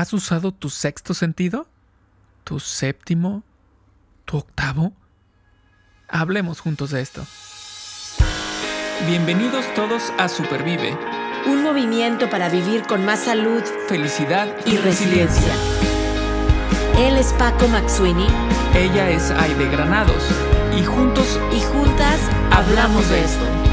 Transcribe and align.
¿Has 0.00 0.14
usado 0.14 0.50
tu 0.50 0.70
sexto 0.70 1.12
sentido? 1.12 1.66
¿Tu 2.44 2.58
séptimo? 2.58 3.42
¿Tu 4.24 4.38
octavo? 4.38 4.94
Hablemos 6.08 6.60
juntos 6.60 6.88
de 6.88 7.02
esto. 7.02 7.26
Bienvenidos 9.06 9.66
todos 9.74 10.10
a 10.16 10.28
Supervive. 10.30 10.96
Un 11.44 11.62
movimiento 11.62 12.30
para 12.30 12.48
vivir 12.48 12.84
con 12.84 13.04
más 13.04 13.24
salud, 13.24 13.62
felicidad 13.88 14.48
y, 14.64 14.78
resiliencia. 14.78 15.52
Él 16.96 17.18
es 17.18 17.34
Paco 17.34 17.68
Maxuini. 17.68 18.26
Ella 18.74 19.10
es 19.10 19.30
Aide 19.30 19.68
Granados. 19.68 20.24
Y 20.78 20.82
juntos 20.82 21.38
y 21.52 21.60
juntas 21.60 22.18
hablamos 22.50 23.06
de 23.10 23.22
esto. 23.22 23.69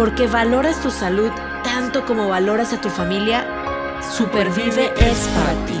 Porque 0.00 0.26
valoras 0.26 0.80
tu 0.80 0.90
salud 0.90 1.28
tanto 1.62 2.06
como 2.06 2.26
valoras 2.26 2.72
a 2.72 2.80
tu 2.80 2.88
familia, 2.88 3.44
Supervive 4.00 4.86
es 4.96 5.28
para 5.28 5.66
ti. 5.66 5.74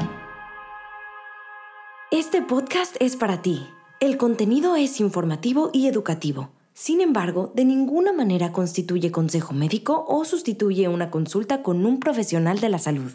Este 2.10 2.42
podcast 2.42 2.96
es 3.00 3.16
para 3.16 3.40
ti. 3.40 3.66
El 3.98 4.18
contenido 4.18 4.76
es 4.76 5.00
informativo 5.00 5.70
y 5.72 5.86
educativo. 5.86 6.50
Sin 6.74 7.00
embargo, 7.00 7.50
de 7.54 7.64
ninguna 7.64 8.12
manera 8.12 8.52
constituye 8.52 9.10
consejo 9.10 9.54
médico 9.54 10.04
o 10.06 10.26
sustituye 10.26 10.86
una 10.88 11.10
consulta 11.10 11.62
con 11.62 11.86
un 11.86 11.98
profesional 11.98 12.60
de 12.60 12.68
la 12.68 12.78
salud. 12.78 13.12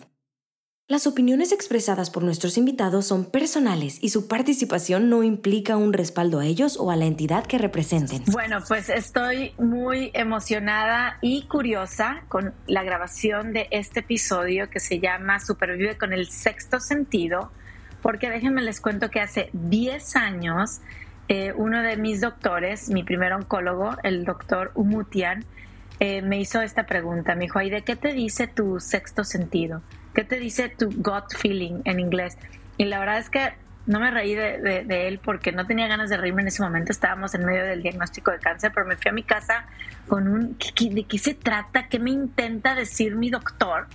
Las 0.88 1.08
opiniones 1.08 1.52
expresadas 1.52 2.12
por 2.12 2.22
nuestros 2.22 2.60
invitados 2.60 3.08
son 3.08 3.26
personales 3.26 3.98
y 4.04 4.10
su 4.10 4.28
participación 4.28 5.10
no 5.10 5.24
implica 5.24 5.78
un 5.78 5.94
respaldo 5.94 6.40
a 6.40 6.46
ellos 6.46 6.78
o 6.80 6.92
a 6.92 6.96
la 6.96 7.06
entidad 7.06 7.44
que 7.48 7.58
representen. 7.58 8.22
Bueno, 8.28 8.60
pues 8.68 8.90
estoy 8.90 9.54
muy 9.58 10.12
emocionada 10.14 11.18
y 11.22 11.48
curiosa 11.48 12.22
con 12.28 12.54
la 12.68 12.84
grabación 12.84 13.52
de 13.52 13.68
este 13.72 14.02
episodio 14.02 14.70
que 14.70 14.80
se 14.80 15.00
llama 15.00 15.40
Supervive 15.40 15.98
con 15.98 16.14
el 16.14 16.28
sexto 16.28 16.80
sentido, 16.80 17.52
porque 18.04 18.30
déjenme 18.30 18.62
les 18.62 18.80
cuento 18.80 19.10
que 19.10 19.22
hace 19.22 19.50
10 19.54 20.16
años 20.18 20.82
eh, 21.30 21.52
uno 21.58 21.82
de 21.82 21.98
mis 21.98 22.22
doctores, 22.22 22.92
mi 22.92 23.04
primer 23.04 23.34
oncólogo, 23.34 23.98
el 24.04 24.24
doctor 24.24 24.72
Umutian, 24.76 25.46
eh, 26.00 26.22
me 26.22 26.40
hizo 26.40 26.62
esta 26.62 26.86
pregunta. 26.86 27.34
Me 27.34 27.46
dijo, 27.46 27.60
¿y 27.60 27.72
de 27.72 27.82
qué 27.82 27.96
te 27.96 28.14
dice 28.14 28.46
tu 28.46 28.80
sexto 28.80 29.24
sentido? 29.24 29.82
¿Qué 30.16 30.24
te 30.24 30.40
dice 30.40 30.70
tu 30.70 30.90
gut 30.92 31.36
feeling 31.38 31.82
en 31.84 32.00
inglés? 32.00 32.38
Y 32.78 32.86
la 32.86 33.00
verdad 33.00 33.20
es 33.20 33.30
que 33.30 33.54
no 33.86 34.00
me 34.00 34.10
reí 34.10 34.34
de, 34.34 35.08
él 35.08 35.20
porque 35.24 35.52
no 35.52 35.68
tenía 35.68 35.88
ganas 35.88 36.10
de 36.10 36.18
reírme 36.18 36.42
en 36.42 36.48
ese 36.48 36.64
momento. 36.64 36.92
Estábamos 36.92 37.36
en 37.36 37.46
medio 37.46 37.64
del 37.64 37.84
diagnóstico 37.84 38.32
de 38.32 38.40
cáncer, 38.40 38.72
pero 38.74 38.88
me 38.88 38.96
fui 38.96 39.10
a 39.10 39.14
mi 39.14 39.24
casa 39.24 39.66
con 40.08 40.28
un 40.28 40.58
¿de 40.58 41.04
qué 41.04 41.20
se 41.20 41.34
trata? 41.34 41.88
¿Qué 41.88 42.00
me 42.00 42.12
intenta 42.12 42.74
decir 42.74 43.16
mi 43.16 43.30
doctor? 43.30 43.88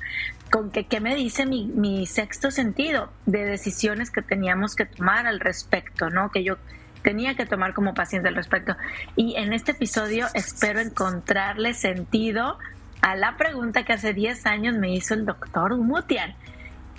¿Con 0.50 0.70
que, 0.70 0.86
qué 0.86 1.00
me 1.00 1.14
dice 1.14 1.46
mi, 1.46 1.66
mi 1.66 2.06
sexto 2.06 2.50
sentido 2.50 3.10
de 3.26 3.44
decisiones 3.44 4.10
que 4.10 4.22
teníamos 4.22 4.76
que 4.76 4.84
tomar 4.84 5.26
al 5.26 5.40
respecto? 5.40 6.10
¿no? 6.10 6.30
Que 6.30 6.44
yo 6.44 6.56
tenía 7.02 7.34
que 7.34 7.46
tomar 7.46 7.72
como 7.72 7.94
paciente 7.94 8.28
al 8.28 8.34
respecto. 8.34 8.76
Y 9.16 9.36
en 9.36 9.52
este 9.52 9.72
episodio 9.72 10.26
espero 10.34 10.80
encontrarle 10.80 11.74
sentido 11.74 12.58
a 13.00 13.16
la 13.16 13.36
pregunta 13.36 13.84
que 13.84 13.92
hace 13.92 14.12
10 14.12 14.46
años 14.46 14.74
me 14.74 14.92
hizo 14.92 15.14
el 15.14 15.24
doctor 15.24 15.72
Umutian. 15.72 16.34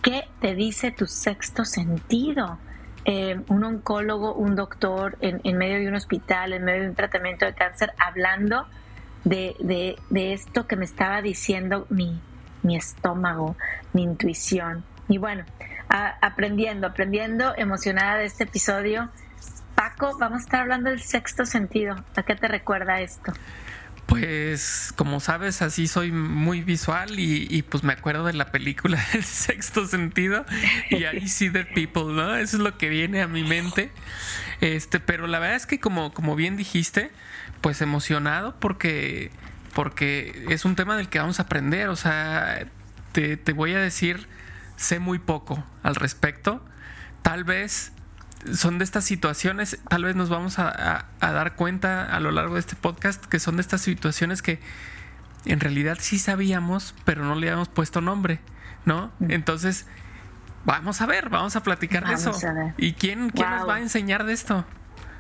¿Qué 0.01 0.27
te 0.39 0.55
dice 0.55 0.91
tu 0.91 1.05
sexto 1.05 1.63
sentido? 1.63 2.57
Eh, 3.05 3.39
un 3.47 3.63
oncólogo, 3.63 4.33
un 4.33 4.55
doctor 4.55 5.17
en, 5.21 5.57
medio 5.57 5.79
de 5.79 5.87
un 5.87 5.95
hospital, 5.95 6.53
en 6.53 6.63
medio 6.63 6.83
de 6.83 6.89
un 6.89 6.95
tratamiento 6.95 7.45
de 7.45 7.53
cáncer, 7.53 7.93
hablando 7.97 8.67
de, 9.23 9.55
de, 10.09 10.33
esto 10.33 10.67
que 10.67 10.75
me 10.75 10.85
estaba 10.85 11.21
diciendo 11.21 11.85
mi, 11.89 12.19
mi 12.63 12.75
estómago, 12.75 13.55
mi 13.93 14.03
intuición. 14.03 14.83
Y 15.07 15.17
bueno, 15.17 15.45
aprendiendo, 15.89 16.87
aprendiendo, 16.87 17.53
emocionada 17.57 18.17
de 18.17 18.25
este 18.25 18.45
episodio. 18.45 19.09
Paco, 19.75 20.17
vamos 20.19 20.41
a 20.41 20.43
estar 20.43 20.61
hablando 20.61 20.89
del 20.89 21.01
sexto 21.01 21.45
sentido. 21.45 21.95
¿A 22.15 22.23
qué 22.23 22.35
te 22.35 22.47
recuerda 22.47 23.01
esto? 23.01 23.33
Pues 24.05 24.93
como 24.97 25.19
sabes, 25.19 25.61
así 25.61 25.87
soy 25.87 26.11
muy 26.11 26.61
visual 26.61 27.17
y, 27.17 27.61
pues 27.63 27.83
me 27.83 27.93
acuerdo 27.93 28.25
de 28.25 28.33
la 28.33 28.51
película 28.51 29.01
El 29.13 29.23
sexto 29.23 29.87
sentido 29.87 30.45
y 30.89 31.05
ahí 31.05 31.27
see 31.27 31.49
the 31.49 31.63
people, 31.63 32.13
¿no? 32.13 32.35
Eso 32.35 32.57
es 32.57 32.63
lo 32.63 32.77
que 32.77 32.89
viene 32.89 33.21
a 33.21 33.27
mi 33.27 33.43
mente. 33.43 33.91
Este, 34.59 34.99
pero 34.99 35.27
la 35.27 35.39
verdad 35.39 35.55
es 35.55 35.65
que 35.65 35.79
como, 35.79 36.13
como 36.13 36.35
bien 36.35 36.57
dijiste, 36.57 37.11
pues 37.61 37.81
emocionado 37.81 38.59
porque, 38.59 39.31
porque 39.73 40.45
es 40.49 40.65
un 40.65 40.75
tema 40.75 40.97
del 40.97 41.07
que 41.07 41.19
vamos 41.19 41.39
a 41.39 41.43
aprender. 41.43 41.87
O 41.87 41.95
sea, 41.95 42.67
te, 43.13 43.37
te 43.37 43.53
voy 43.53 43.73
a 43.73 43.79
decir, 43.79 44.27
sé 44.75 44.99
muy 44.99 45.19
poco 45.19 45.63
al 45.83 45.95
respecto. 45.95 46.63
Tal 47.21 47.43
vez 47.43 47.93
son 48.53 48.77
de 48.77 48.83
estas 48.83 49.03
situaciones, 49.05 49.79
tal 49.87 50.03
vez 50.03 50.15
nos 50.15 50.29
vamos 50.29 50.59
a, 50.59 51.05
dar 51.19 51.55
cuenta 51.55 52.05
a 52.05 52.19
lo 52.19 52.31
largo 52.31 52.55
de 52.55 52.59
este 52.59 52.75
podcast 52.75 53.25
que 53.25 53.39
son 53.39 53.57
de 53.57 53.61
estas 53.61 53.81
situaciones 53.81 54.41
que 54.41 54.59
en 55.45 55.59
realidad 55.59 55.97
sí 55.99 56.19
sabíamos, 56.19 56.95
pero 57.05 57.23
no 57.23 57.35
le 57.35 57.47
habíamos 57.47 57.69
puesto 57.69 58.01
nombre, 58.01 58.39
¿no? 58.85 59.11
Mm. 59.19 59.31
Entonces, 59.31 59.87
vamos 60.65 61.01
a 61.01 61.05
ver, 61.05 61.29
vamos 61.29 61.55
a 61.55 61.63
platicar 61.63 62.07
de 62.07 62.13
eso. 62.13 62.31
¿Y 62.77 62.93
quién, 62.93 63.29
quién 63.29 63.49
nos 63.49 63.67
va 63.67 63.75
a 63.75 63.79
enseñar 63.79 64.25
de 64.25 64.33
esto? 64.33 64.65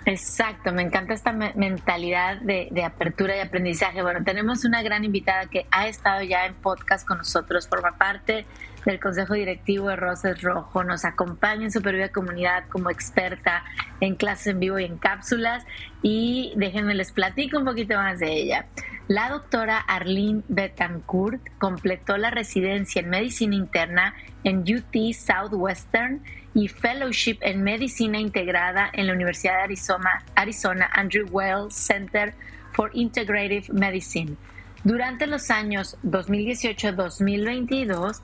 Exacto, 0.05 0.71
me 0.73 0.81
encanta 0.81 1.13
esta 1.13 1.31
mentalidad 1.31 2.41
de, 2.41 2.69
de, 2.71 2.83
apertura 2.83 3.37
y 3.37 3.39
aprendizaje. 3.39 4.01
Bueno, 4.01 4.23
tenemos 4.23 4.65
una 4.65 4.81
gran 4.81 5.03
invitada 5.03 5.45
que 5.45 5.67
ha 5.69 5.87
estado 5.87 6.23
ya 6.23 6.47
en 6.47 6.55
podcast 6.55 7.07
con 7.07 7.19
nosotros, 7.19 7.67
forma 7.67 7.97
parte 7.97 8.45
del 8.85 8.99
Consejo 8.99 9.33
Directivo 9.33 9.89
de 9.89 9.95
Roses 9.95 10.41
Rojo, 10.41 10.83
nos 10.83 11.05
acompaña 11.05 11.63
en 11.63 11.71
Supervivencia 11.71 12.13
Comunidad 12.13 12.63
como 12.69 12.89
experta 12.89 13.63
en 13.99 14.15
clases 14.15 14.47
en 14.47 14.59
vivo 14.59 14.79
y 14.79 14.85
en 14.85 14.97
cápsulas 14.97 15.65
y 16.01 16.53
déjenme 16.55 16.95
les 16.95 17.11
platico 17.11 17.57
un 17.57 17.65
poquito 17.65 17.95
más 17.95 18.19
de 18.19 18.33
ella. 18.33 18.65
La 19.07 19.29
doctora 19.29 19.77
Arlene 19.77 20.41
Betancourt 20.47 21.41
completó 21.59 22.17
la 22.17 22.31
residencia 22.31 23.01
en 23.01 23.09
medicina 23.09 23.55
interna 23.55 24.15
en 24.43 24.59
UT 24.59 25.13
Southwestern 25.13 26.21
y 26.53 26.67
fellowship 26.67 27.37
en 27.41 27.63
medicina 27.63 28.19
integrada 28.19 28.89
en 28.93 29.07
la 29.07 29.13
Universidad 29.13 29.57
de 29.57 29.63
Arizona, 29.63 30.23
Arizona 30.35 30.89
Andrew 30.93 31.25
Wells 31.29 31.73
Center 31.73 32.33
for 32.73 32.91
Integrative 32.93 33.71
Medicine. 33.71 34.35
Durante 34.83 35.27
los 35.27 35.51
años 35.51 35.95
2018-2022, 36.03 38.19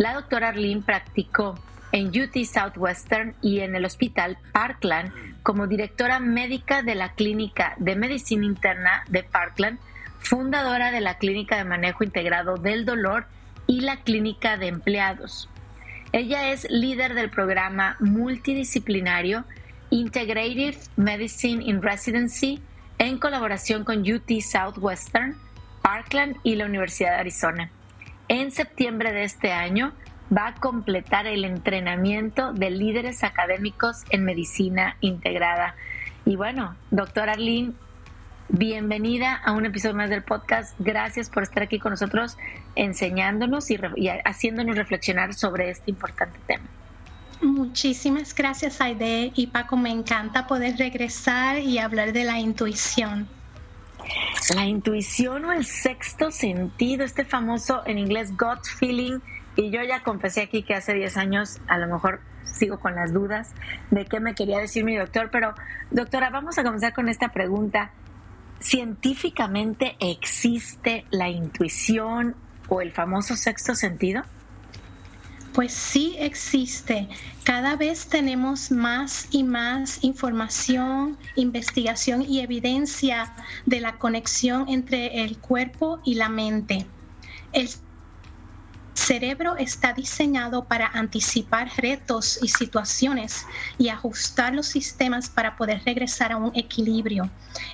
la 0.00 0.14
doctora 0.14 0.48
Arlene 0.48 0.80
practicó 0.80 1.58
en 1.92 2.06
UT 2.06 2.34
Southwestern 2.46 3.34
y 3.42 3.60
en 3.60 3.74
el 3.74 3.84
Hospital 3.84 4.38
Parkland 4.50 5.12
como 5.42 5.66
directora 5.66 6.20
médica 6.20 6.82
de 6.82 6.94
la 6.94 7.12
Clínica 7.12 7.74
de 7.76 7.96
Medicina 7.96 8.46
Interna 8.46 9.04
de 9.08 9.24
Parkland, 9.24 9.78
fundadora 10.18 10.90
de 10.90 11.02
la 11.02 11.18
Clínica 11.18 11.58
de 11.58 11.64
Manejo 11.64 12.02
Integrado 12.02 12.56
del 12.56 12.86
Dolor 12.86 13.26
y 13.66 13.82
la 13.82 13.98
Clínica 13.98 14.56
de 14.56 14.68
Empleados. 14.68 15.50
Ella 16.12 16.50
es 16.50 16.66
líder 16.70 17.12
del 17.12 17.28
programa 17.28 17.96
multidisciplinario 18.00 19.44
Integrative 19.90 20.78
Medicine 20.96 21.62
in 21.62 21.82
Residency 21.82 22.62
en 22.96 23.18
colaboración 23.18 23.84
con 23.84 24.00
UT 24.10 24.30
Southwestern 24.40 25.36
Parkland 25.82 26.36
y 26.42 26.54
la 26.54 26.64
Universidad 26.64 27.10
de 27.10 27.16
Arizona. 27.16 27.70
En 28.30 28.52
septiembre 28.52 29.12
de 29.12 29.24
este 29.24 29.50
año 29.50 29.92
va 30.32 30.46
a 30.46 30.54
completar 30.54 31.26
el 31.26 31.44
entrenamiento 31.44 32.52
de 32.52 32.70
líderes 32.70 33.24
académicos 33.24 34.04
en 34.10 34.24
medicina 34.24 34.96
integrada. 35.00 35.74
Y 36.24 36.36
bueno, 36.36 36.76
doctora 36.92 37.32
Arlene, 37.32 37.72
bienvenida 38.48 39.34
a 39.34 39.50
un 39.50 39.66
episodio 39.66 39.96
más 39.96 40.10
del 40.10 40.22
podcast. 40.22 40.76
Gracias 40.78 41.28
por 41.28 41.42
estar 41.42 41.64
aquí 41.64 41.80
con 41.80 41.90
nosotros 41.90 42.38
enseñándonos 42.76 43.68
y, 43.68 43.80
haciéndonos 44.24 44.76
reflexionar 44.76 45.34
sobre 45.34 45.70
este 45.70 45.90
importante 45.90 46.38
tema. 46.46 46.68
Muchísimas 47.42 48.32
gracias, 48.32 48.80
Aide 48.80 49.32
y 49.34 49.48
Paco. 49.48 49.76
Me 49.76 49.90
encanta 49.90 50.46
poder 50.46 50.76
regresar 50.76 51.58
y 51.58 51.78
hablar 51.78 52.12
de 52.12 52.22
la 52.22 52.38
intuición. 52.38 53.26
La 54.54 54.66
intuición 54.66 55.44
o 55.44 55.52
el 55.52 55.64
sexto 55.64 56.30
sentido, 56.30 57.04
este 57.04 57.24
famoso 57.24 57.82
en 57.86 57.98
inglés 57.98 58.36
gut 58.36 58.64
feeling. 58.78 59.20
Y 59.56 59.70
yo 59.70 59.82
ya 59.82 60.02
confesé 60.02 60.42
aquí 60.42 60.62
que 60.62 60.74
hace 60.74 60.94
10 60.94 61.16
años 61.16 61.60
a 61.68 61.78
lo 61.78 61.86
mejor 61.86 62.20
sigo 62.44 62.78
con 62.78 62.94
las 62.94 63.12
dudas 63.12 63.54
de 63.90 64.04
qué 64.06 64.20
me 64.20 64.34
quería 64.34 64.58
decir 64.58 64.84
mi 64.84 64.96
doctor, 64.96 65.30
pero 65.30 65.54
doctora, 65.90 66.30
vamos 66.30 66.58
a 66.58 66.62
comenzar 66.62 66.92
con 66.92 67.08
esta 67.08 67.28
pregunta. 67.28 67.90
¿Científicamente 68.60 69.96
existe 70.00 71.04
la 71.10 71.28
intuición 71.28 72.36
o 72.68 72.80
el 72.80 72.92
famoso 72.92 73.36
sexto 73.36 73.74
sentido? 73.74 74.22
Pues 75.52 75.72
sí 75.72 76.16
existe. 76.18 77.08
Cada 77.42 77.74
vez 77.74 78.06
tenemos 78.06 78.70
más 78.70 79.26
y 79.32 79.42
más 79.42 80.02
información, 80.04 81.18
investigación 81.34 82.22
y 82.22 82.40
evidencia 82.40 83.34
de 83.66 83.80
la 83.80 83.98
conexión 83.98 84.68
entre 84.68 85.24
el 85.24 85.38
cuerpo 85.38 86.00
y 86.04 86.14
la 86.14 86.28
mente. 86.28 86.86
El 87.52 87.68
cerebro 88.94 89.56
está 89.56 89.92
diseñado 89.92 90.66
para 90.66 90.86
anticipar 90.86 91.68
retos 91.78 92.38
y 92.42 92.48
situaciones 92.48 93.44
y 93.76 93.88
ajustar 93.88 94.54
los 94.54 94.66
sistemas 94.66 95.28
para 95.28 95.56
poder 95.56 95.82
regresar 95.84 96.30
a 96.30 96.36
un 96.36 96.52
equilibrio. 96.54 97.28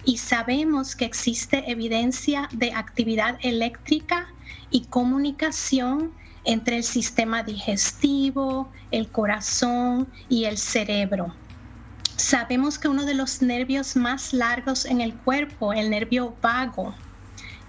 Y 0.06 0.17
sabemos 0.17 0.96
que 0.96 1.05
existe 1.05 1.70
evidencia 1.70 2.49
de 2.52 2.73
actividad 2.73 3.38
eléctrica 3.43 4.28
y 4.70 4.87
comunicación 4.87 6.14
entre 6.46 6.76
el 6.78 6.84
sistema 6.84 7.43
digestivo, 7.43 8.70
el 8.90 9.08
corazón 9.10 10.08
y 10.28 10.44
el 10.44 10.56
cerebro. 10.56 11.34
Sabemos 12.16 12.78
que 12.78 12.88
uno 12.88 13.04
de 13.04 13.14
los 13.14 13.43
nervios 13.43 13.96
más 13.96 14.32
largos 14.32 14.87
en 14.87 15.00
el 15.00 15.14
cuerpo, 15.14 15.75
el 15.75 15.90
nervio 15.90 16.34
vago, 16.40 16.94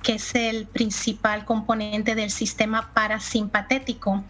que 0.03 0.13
es 0.13 0.35
el 0.35 0.67
principal 0.67 1.43
componente 1.43 2.15
del 2.15 2.31
sistema 2.31 2.93
parasimpatético, 2.93 4.23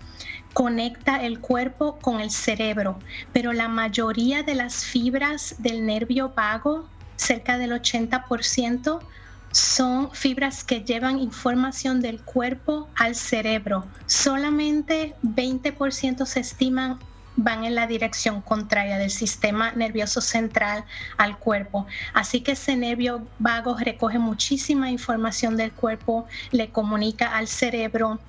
conecta 0.54 1.24
el 1.24 1.40
cuerpo 1.40 2.00
con 2.00 2.20
el 2.20 2.32
cerebro, 2.32 2.98
pero 3.32 3.54
la 3.54 3.68
mayoría 3.68 4.42
de 4.42 4.56
las 4.56 4.86
fibras 4.86 5.56
del 5.60 5.86
nervio 5.86 6.34
vago, 6.36 6.90
cerca 7.16 7.60
del 7.60 7.74
80%, 7.74 9.00
son 9.58 10.12
fibras 10.14 10.64
que 10.64 10.82
llevan 10.82 11.18
información 11.20 12.00
del 12.00 12.22
cuerpo 12.22 12.90
al 12.96 13.16
cerebro. 13.16 13.88
Solamente 14.06 15.16
20% 15.24 16.26
se 16.26 16.40
estiman 16.40 17.00
van 17.40 17.64
en 17.64 17.76
la 17.76 17.86
dirección 17.86 18.42
contraria 18.42 18.98
del 18.98 19.12
sistema 19.12 19.72
nervioso 19.72 20.22
central 20.22 20.86
al 21.18 21.38
cuerpo. 21.38 21.86
Así 22.14 22.42
que 22.42 22.54
ese 22.54 22.76
nervio 22.76 23.28
vago 23.38 23.78
recoge 23.78 24.18
muchísima 24.18 24.90
información 24.90 25.56
del 25.56 25.72
cuerpo, 25.72 26.28
le 26.52 26.70
comunica 26.70 27.36
al 27.36 27.48
cerebro 27.48 28.20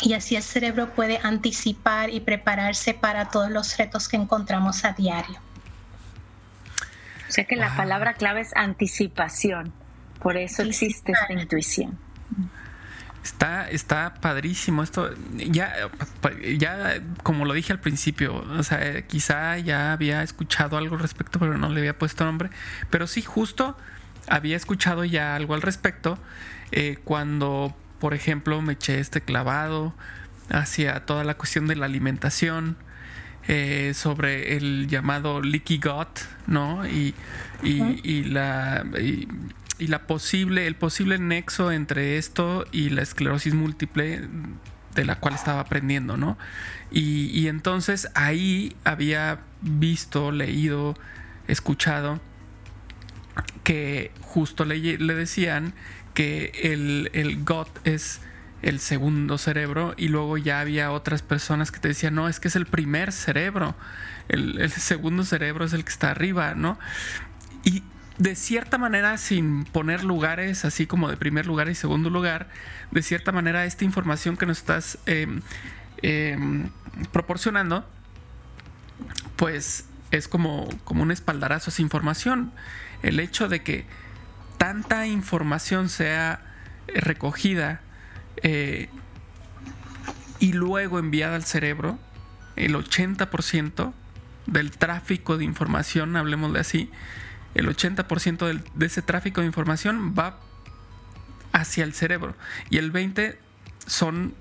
y 0.00 0.12
así 0.14 0.36
el 0.36 0.42
cerebro 0.42 0.90
puede 0.90 1.18
anticipar 1.22 2.10
y 2.10 2.20
prepararse 2.20 2.92
para 2.92 3.30
todos 3.30 3.50
los 3.50 3.76
retos 3.78 4.08
que 4.08 4.16
encontramos 4.16 4.84
a 4.84 4.92
diario. 4.92 5.38
O 7.28 7.32
sea 7.32 7.44
que 7.44 7.56
la 7.56 7.74
palabra 7.74 8.14
clave 8.14 8.42
es 8.42 8.54
anticipación, 8.54 9.72
por 10.22 10.36
eso 10.36 10.62
existe 10.62 11.12
esta 11.12 11.32
intuición. 11.32 11.98
Está, 13.22 13.70
está 13.70 14.14
padrísimo 14.14 14.82
esto. 14.82 15.10
Ya, 15.34 15.72
ya, 16.58 17.00
como 17.22 17.44
lo 17.44 17.54
dije 17.54 17.72
al 17.72 17.80
principio, 17.80 18.34
o 18.36 18.62
sea, 18.62 19.02
quizá 19.06 19.58
ya 19.58 19.92
había 19.92 20.22
escuchado 20.22 20.76
algo 20.76 20.96
al 20.96 21.02
respecto, 21.02 21.38
pero 21.38 21.56
no 21.56 21.68
le 21.68 21.80
había 21.80 21.98
puesto 21.98 22.24
nombre. 22.24 22.50
Pero 22.90 23.06
sí, 23.06 23.22
justo 23.22 23.76
había 24.28 24.56
escuchado 24.56 25.04
ya 25.04 25.36
algo 25.36 25.54
al 25.54 25.62
respecto 25.62 26.18
eh, 26.72 26.98
cuando, 27.04 27.76
por 28.00 28.14
ejemplo, 28.14 28.60
me 28.62 28.74
eché 28.74 28.98
este 28.98 29.20
clavado 29.20 29.94
hacia 30.50 31.04
toda 31.06 31.22
la 31.24 31.34
cuestión 31.34 31.66
de 31.66 31.76
la 31.76 31.86
alimentación. 31.86 32.76
Eh, 33.48 33.92
sobre 33.94 34.56
el 34.56 34.86
llamado 34.86 35.40
leaky 35.40 35.78
gut, 35.78 36.20
¿no? 36.46 36.86
Y, 36.86 37.12
y, 37.64 38.22
la 38.22 38.84
y 39.00 39.26
la 39.86 40.06
posible, 40.06 40.66
el 40.66 40.74
posible 40.74 41.18
nexo 41.18 41.72
entre 41.72 42.18
esto 42.18 42.64
y 42.72 42.90
la 42.90 43.02
esclerosis 43.02 43.54
múltiple 43.54 44.28
de 44.94 45.04
la 45.04 45.16
cual 45.16 45.34
estaba 45.34 45.60
aprendiendo, 45.60 46.16
¿no? 46.16 46.38
Y, 46.90 47.46
entonces 47.48 48.08
ahí 48.14 48.76
había 48.84 49.40
visto, 49.62 50.30
leído, 50.30 50.94
escuchado 51.48 52.20
que 53.64 54.10
justo 54.20 54.64
le, 54.64 54.98
le 54.98 55.14
decían 55.14 55.72
que 56.12 56.52
el, 56.62 57.10
el 57.14 57.42
GOT 57.44 57.86
es 57.86 58.20
el 58.60 58.78
segundo 58.78 59.38
cerebro 59.38 59.94
y 59.96 60.08
luego 60.08 60.36
ya 60.36 60.60
había 60.60 60.92
otras 60.92 61.22
personas 61.22 61.72
que 61.72 61.80
te 61.80 61.88
decían, 61.88 62.14
no, 62.14 62.28
es 62.28 62.38
que 62.38 62.48
es 62.48 62.56
el 62.56 62.66
primer 62.66 63.12
cerebro, 63.12 63.74
el, 64.28 64.60
el 64.60 64.70
segundo 64.70 65.24
cerebro 65.24 65.64
es 65.64 65.72
el 65.72 65.84
que 65.84 65.90
está 65.90 66.10
arriba, 66.10 66.54
¿no? 66.54 66.78
Y, 67.64 67.82
de 68.18 68.34
cierta 68.36 68.78
manera, 68.78 69.16
sin 69.18 69.64
poner 69.64 70.04
lugares 70.04 70.64
así 70.64 70.86
como 70.86 71.08
de 71.08 71.16
primer 71.16 71.46
lugar 71.46 71.68
y 71.68 71.74
segundo 71.74 72.10
lugar, 72.10 72.48
de 72.90 73.02
cierta 73.02 73.32
manera 73.32 73.64
esta 73.64 73.84
información 73.84 74.36
que 74.36 74.46
nos 74.46 74.58
estás 74.58 74.98
em, 75.06 75.40
em, 76.02 76.70
proporcionando, 77.12 77.88
pues 79.36 79.86
es 80.10 80.28
como, 80.28 80.68
como 80.84 81.02
un 81.02 81.10
espaldarazo 81.10 81.70
a 81.70 81.72
esa 81.72 81.82
información. 81.82 82.52
El 83.02 83.18
hecho 83.18 83.48
de 83.48 83.62
que 83.62 83.86
tanta 84.58 85.06
información 85.06 85.88
sea 85.88 86.40
recogida 86.88 87.80
eh, 88.42 88.88
y 90.38 90.52
luego 90.52 90.98
enviada 90.98 91.36
al 91.36 91.44
cerebro, 91.44 91.98
el 92.56 92.74
80% 92.74 93.92
del 94.46 94.70
tráfico 94.70 95.38
de 95.38 95.44
información, 95.44 96.16
hablemos 96.16 96.52
de 96.52 96.60
así, 96.60 96.90
el 97.54 97.68
80% 97.68 98.62
de 98.74 98.86
ese 98.86 99.02
tráfico 99.02 99.40
de 99.40 99.46
información 99.46 100.14
va 100.18 100.38
hacia 101.52 101.84
el 101.84 101.92
cerebro 101.92 102.34
y 102.70 102.78
el 102.78 102.92
20% 102.92 103.36
son 103.86 104.34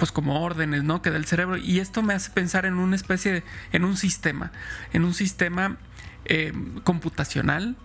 pues 0.00 0.12
como 0.12 0.42
órdenes, 0.42 0.82
¿no? 0.82 1.02
Que 1.02 1.10
del 1.10 1.26
cerebro. 1.26 1.58
Y 1.58 1.78
esto 1.78 2.02
me 2.02 2.14
hace 2.14 2.30
pensar 2.30 2.64
en 2.64 2.74
una 2.78 2.96
especie 2.96 3.32
de, 3.32 3.42
en 3.72 3.84
un 3.84 3.98
sistema, 3.98 4.50
en 4.94 5.04
un 5.04 5.12
sistema 5.12 5.76
eh, 6.24 6.54
computacional, 6.84 7.76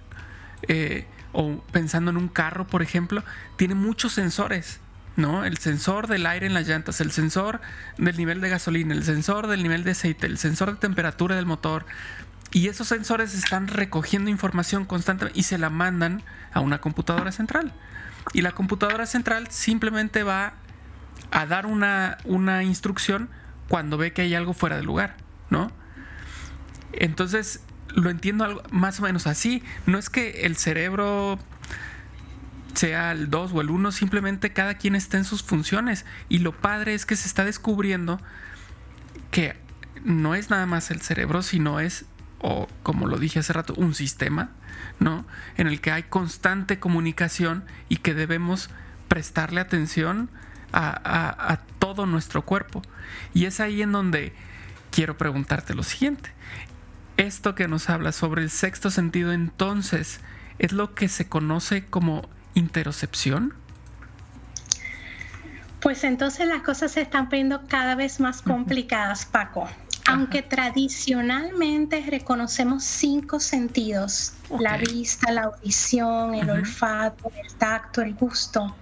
eh, 0.70 1.06
o 1.34 1.62
pensando 1.74 2.12
en 2.12 2.18
un 2.18 2.30
carro, 2.30 2.66
por 2.68 2.82
ejemplo, 2.82 3.22
tiene 3.58 3.76
muchos 3.76 4.14
sensores, 4.14 4.80
¿no? 5.18 5.44
El 5.44 5.58
sensor 5.58 6.08
del 6.08 6.26
aire 6.26 6.48
en 6.48 6.54
las 6.54 6.66
llantas, 6.66 7.02
el 7.02 7.12
sensor 7.12 7.60
del 7.98 8.16
nivel 8.16 8.40
de 8.40 8.48
gasolina, 8.48 8.94
el 8.94 9.04
sensor 9.04 9.48
del 9.48 9.62
nivel 9.62 9.84
de 9.84 9.92
aceite, 9.92 10.26
el 10.28 10.38
sensor 10.38 10.72
de 10.72 10.78
temperatura 10.78 11.36
del 11.36 11.46
motor, 11.46 11.86
y 12.56 12.70
esos 12.70 12.88
sensores 12.88 13.34
están 13.34 13.68
recogiendo 13.68 14.30
información 14.30 14.86
constantemente 14.86 15.38
y 15.38 15.44
se 15.44 15.58
la 15.58 15.70
mandan 15.70 16.24
a 16.54 16.62
una 16.62 16.80
computadora 16.80 17.34
central. 17.34 17.74
Y 18.32 18.44
la 18.44 18.54
computadora 18.54 19.06
central 19.06 19.52
simplemente 19.52 20.24
va 20.24 20.54
a 21.32 21.46
dar 21.48 21.66
una, 21.66 22.18
una 22.24 22.64
instrucción 22.64 23.30
cuando 23.68 23.98
ve 23.98 24.14
que 24.14 24.22
hay 24.22 24.36
algo 24.36 24.54
fuera 24.54 24.78
de 24.78 24.84
lugar, 24.84 25.18
¿no? 25.50 25.70
Entonces, 26.94 27.62
lo 27.90 28.10
entiendo 28.10 28.46
algo, 28.46 28.64
más 28.72 29.02
o 29.02 29.04
menos 29.04 29.28
así. 29.28 29.62
No 29.86 29.98
es 29.98 30.10
que 30.10 30.46
el 30.46 30.56
cerebro 30.56 31.38
sea 32.74 33.12
el 33.12 33.30
2 33.30 33.52
o 33.54 33.60
el 33.60 33.70
1, 33.70 33.92
simplemente 33.92 34.54
cada 34.54 34.76
quien 34.76 34.96
está 34.96 35.18
en 35.18 35.26
sus 35.26 35.44
funciones. 35.44 36.06
Y 36.30 36.38
lo 36.38 36.54
padre 36.54 36.94
es 36.94 37.06
que 37.06 37.18
se 37.18 37.28
está 37.28 37.44
descubriendo 37.44 38.22
que 39.30 39.58
no 40.06 40.36
es 40.36 40.50
nada 40.50 40.66
más 40.66 40.90
el 40.90 41.02
cerebro, 41.02 41.42
sino 41.42 41.82
es 41.82 42.06
o 42.48 42.68
como 42.84 43.08
lo 43.08 43.18
dije 43.18 43.40
hace 43.40 43.54
rato, 43.54 43.74
un 43.76 43.96
sistema, 43.96 44.52
¿no? 45.00 45.26
En 45.58 45.66
el 45.66 45.82
que 45.82 45.92
hay 45.92 46.04
constante 46.04 46.78
comunicación 46.78 47.64
y 47.90 47.98
que 47.98 48.14
debemos 48.14 48.70
prestarle 49.08 49.62
atención 49.62 50.30
a, 50.72 51.60
todo 51.80 52.06
nuestro 52.06 52.44
cuerpo. 52.44 52.84
Y 53.34 53.46
es 53.46 53.60
ahí 53.60 53.82
en 53.82 53.92
donde 53.92 54.32
quiero 54.92 55.18
preguntarte 55.18 55.74
lo 55.74 55.82
siguiente. 55.82 56.30
Esto 57.18 57.56
que 57.56 57.68
nos 57.68 57.90
habla 57.90 58.12
sobre 58.12 58.44
el 58.44 58.52
sexto 58.52 58.92
sentido 58.92 59.34
entonces, 59.34 60.20
¿es 60.60 60.72
lo 60.72 60.94
que 60.94 61.08
se 61.08 61.28
conoce 61.28 61.86
como 61.86 62.30
interocepción? 62.54 63.56
Pues 65.80 66.04
entonces 66.04 66.48
las 66.48 66.62
cosas 66.62 66.92
se 66.92 67.02
están 67.02 67.28
poniendo 67.28 67.66
cada 67.68 67.96
vez 67.96 68.20
más 68.20 68.44
complicadas, 68.44 69.26
Paco. 69.26 69.68
Aunque 70.08 70.44
tradicionalmente 70.44 72.02
reconocemos 72.08 72.84
cinco 72.84 73.40
sentidos, 73.40 74.34
la 74.60 74.78
vista, 74.78 75.32
la 75.32 75.44
audición, 75.44 76.36
el 76.36 76.50
olfato, 76.50 77.32
el 77.44 77.54
tacto, 77.56 78.02
el 78.02 78.14
gusto, 78.14 78.76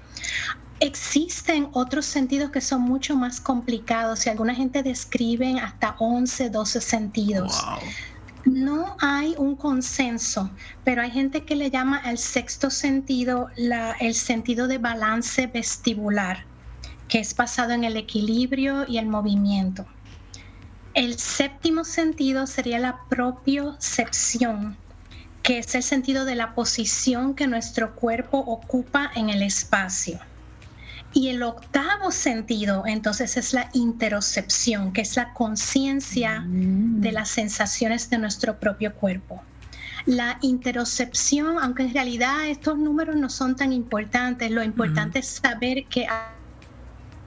existen 0.79 1.69
otros 1.71 2.05
sentidos 2.05 2.51
que 2.51 2.59
son 2.59 2.81
mucho 2.81 3.15
más 3.15 3.39
complicados. 3.39 4.25
Y 4.25 4.29
alguna 4.29 4.53
gente 4.53 4.83
describe 4.83 5.59
hasta 5.59 5.95
11, 5.99 6.49
12 6.49 6.81
sentidos. 6.81 7.63
No 8.45 8.97
hay 8.99 9.35
un 9.37 9.55
consenso, 9.55 10.51
pero 10.83 11.01
hay 11.01 11.11
gente 11.11 11.45
que 11.45 11.55
le 11.55 11.71
llama 11.71 12.01
el 12.05 12.17
sexto 12.17 12.69
sentido 12.69 13.47
el 13.55 14.13
sentido 14.13 14.67
de 14.67 14.77
balance 14.77 15.47
vestibular, 15.47 16.43
que 17.07 17.19
es 17.19 17.33
basado 17.33 17.71
en 17.71 17.85
el 17.85 17.95
equilibrio 17.95 18.85
y 18.85 18.97
el 18.97 19.07
movimiento. 19.07 19.85
El 20.93 21.17
séptimo 21.17 21.85
sentido 21.85 22.45
sería 22.45 22.77
la 22.77 22.99
propiocepción, 23.09 24.77
que 25.41 25.57
es 25.57 25.73
el 25.73 25.81
sentido 25.81 26.23
de 26.23 26.35
la 26.35 26.53
posición 26.53 27.33
que 27.33 27.47
nuestro 27.47 27.95
cuerpo 27.95 28.37
ocupa 28.37 29.11
en 29.15 29.31
el 29.31 29.41
espacio. 29.41 30.19
Y 31.11 31.29
el 31.29 31.41
octavo 31.41 32.11
sentido, 32.11 32.83
entonces, 32.85 33.37
es 33.37 33.53
la 33.53 33.69
interocepción, 33.73 34.93
que 34.93 35.01
es 35.01 35.15
la 35.15 35.33
conciencia 35.33 36.43
de 36.47 37.11
las 37.11 37.29
sensaciones 37.29 38.11
de 38.11 38.19
nuestro 38.19 38.59
propio 38.59 38.93
cuerpo. 38.93 39.41
La 40.05 40.37
interocepción, 40.41 41.57
aunque 41.59 41.83
en 41.83 41.93
realidad 41.93 42.47
estos 42.47 42.77
números 42.77 43.15
no 43.15 43.29
son 43.29 43.55
tan 43.55 43.73
importantes, 43.73 44.51
lo 44.51 44.63
importante 44.63 45.19
es 45.19 45.39
saber 45.41 45.85
que 45.85 46.07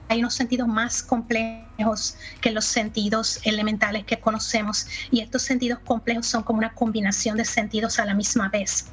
hay 0.09 0.19
unos 0.19 0.33
sentidos 0.33 0.67
más 0.67 1.03
complejos 1.03 2.17
que 2.41 2.51
los 2.51 2.65
sentidos 2.65 3.39
elementales 3.43 4.05
que 4.05 4.19
conocemos 4.19 4.87
y 5.11 5.21
estos 5.21 5.41
sentidos 5.41 5.79
complejos 5.79 6.27
son 6.27 6.43
como 6.43 6.59
una 6.59 6.73
combinación 6.73 7.37
de 7.37 7.45
sentidos 7.45 7.99
a 7.99 8.05
la 8.05 8.13
misma 8.13 8.49
vez. 8.49 8.85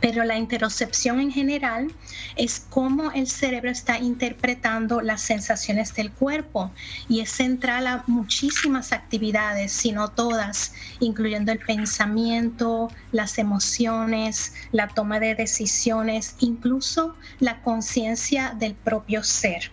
Pero 0.00 0.22
la 0.22 0.38
interocepción 0.38 1.18
en 1.20 1.32
general 1.32 1.92
es 2.36 2.64
cómo 2.70 3.10
el 3.10 3.26
cerebro 3.26 3.70
está 3.70 3.98
interpretando 3.98 5.00
las 5.00 5.20
sensaciones 5.20 5.94
del 5.94 6.12
cuerpo 6.12 6.70
y 7.08 7.20
es 7.20 7.30
central 7.30 7.86
a 7.88 8.04
muchísimas 8.06 8.92
actividades, 8.92 9.72
si 9.72 9.90
no 9.90 10.08
todas, 10.08 10.74
incluyendo 11.00 11.50
el 11.50 11.58
pensamiento, 11.58 12.88
las 13.10 13.38
emociones, 13.38 14.54
la 14.70 14.86
toma 14.86 15.18
de 15.18 15.34
decisiones, 15.34 16.36
incluso 16.38 17.16
la 17.40 17.60
conciencia 17.62 18.54
del 18.56 18.74
propio 18.74 19.24
ser. 19.24 19.72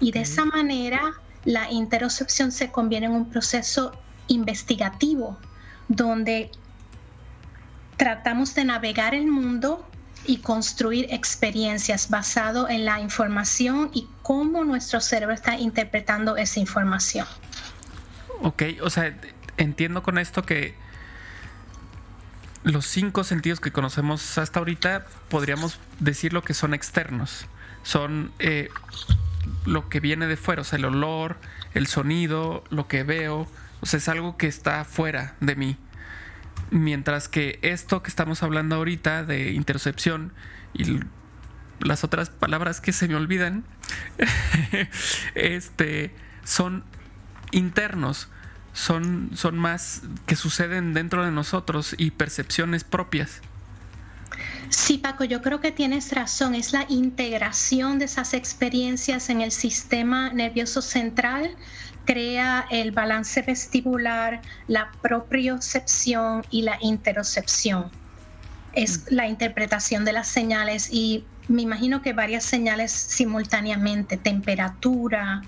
Y 0.00 0.12
de 0.12 0.22
esa 0.22 0.44
manera 0.44 1.14
la 1.44 1.70
interocepción 1.70 2.52
se 2.52 2.70
convierte 2.70 3.06
en 3.06 3.12
un 3.12 3.28
proceso 3.28 3.92
investigativo 4.28 5.38
donde 5.88 6.50
tratamos 7.96 8.54
de 8.54 8.64
navegar 8.64 9.14
el 9.14 9.26
mundo 9.26 9.86
y 10.26 10.38
construir 10.38 11.06
experiencias 11.10 12.08
basado 12.08 12.68
en 12.68 12.84
la 12.84 13.00
información 13.00 13.90
y 13.92 14.08
cómo 14.22 14.64
nuestro 14.64 15.00
cerebro 15.00 15.34
está 15.34 15.58
interpretando 15.58 16.36
esa 16.36 16.60
información. 16.60 17.26
Ok, 18.40 18.62
o 18.82 18.90
sea, 18.90 19.14
entiendo 19.58 20.02
con 20.02 20.18
esto 20.18 20.42
que 20.42 20.74
los 22.62 22.86
cinco 22.86 23.24
sentidos 23.24 23.60
que 23.60 23.70
conocemos 23.70 24.38
hasta 24.38 24.58
ahorita 24.58 25.06
podríamos 25.28 25.78
decir 26.00 26.32
lo 26.32 26.42
que 26.42 26.54
son 26.54 26.72
externos. 26.72 27.46
Son 27.82 28.32
eh, 28.38 28.70
lo 29.66 29.88
que 29.88 30.00
viene 30.00 30.26
de 30.26 30.36
fuera, 30.36 30.62
o 30.62 30.64
sea, 30.64 30.78
el 30.78 30.84
olor, 30.84 31.38
el 31.74 31.86
sonido, 31.86 32.64
lo 32.70 32.88
que 32.88 33.02
veo, 33.02 33.48
o 33.80 33.86
sea, 33.86 33.98
es 33.98 34.08
algo 34.08 34.36
que 34.36 34.46
está 34.46 34.84
fuera 34.84 35.34
de 35.40 35.56
mí. 35.56 35.76
Mientras 36.70 37.28
que 37.28 37.58
esto 37.62 38.02
que 38.02 38.08
estamos 38.08 38.42
hablando 38.42 38.76
ahorita 38.76 39.24
de 39.24 39.52
intercepción 39.52 40.32
y 40.72 41.00
las 41.80 42.04
otras 42.04 42.30
palabras 42.30 42.80
que 42.80 42.92
se 42.92 43.08
me 43.08 43.14
olvidan, 43.14 43.64
este, 45.34 46.14
son 46.44 46.84
internos, 47.50 48.28
son, 48.72 49.30
son 49.34 49.58
más 49.58 50.02
que 50.26 50.36
suceden 50.36 50.94
dentro 50.94 51.24
de 51.24 51.30
nosotros 51.30 51.94
y 51.98 52.10
percepciones 52.12 52.84
propias. 52.84 53.42
Sí, 54.68 54.98
Paco, 54.98 55.24
yo 55.24 55.40
creo 55.42 55.60
que 55.60 55.72
tienes 55.72 56.12
razón. 56.12 56.54
Es 56.54 56.72
la 56.72 56.84
integración 56.88 57.98
de 57.98 58.06
esas 58.06 58.34
experiencias 58.34 59.30
en 59.30 59.40
el 59.40 59.52
sistema 59.52 60.32
nervioso 60.32 60.82
central 60.82 61.56
crea 62.04 62.66
el 62.70 62.92
balance 62.92 63.42
vestibular, 63.42 64.40
la 64.68 64.90
propriocepción 65.02 66.44
y 66.50 66.62
la 66.62 66.76
interocepción. 66.80 67.90
Es 68.72 68.98
mm. 68.98 69.14
la 69.14 69.26
interpretación 69.28 70.04
de 70.04 70.12
las 70.12 70.28
señales 70.28 70.88
y 70.92 71.24
me 71.48 71.62
imagino 71.62 72.02
que 72.02 72.12
varias 72.12 72.44
señales 72.44 72.90
simultáneamente, 72.92 74.16
temperatura, 74.16 75.42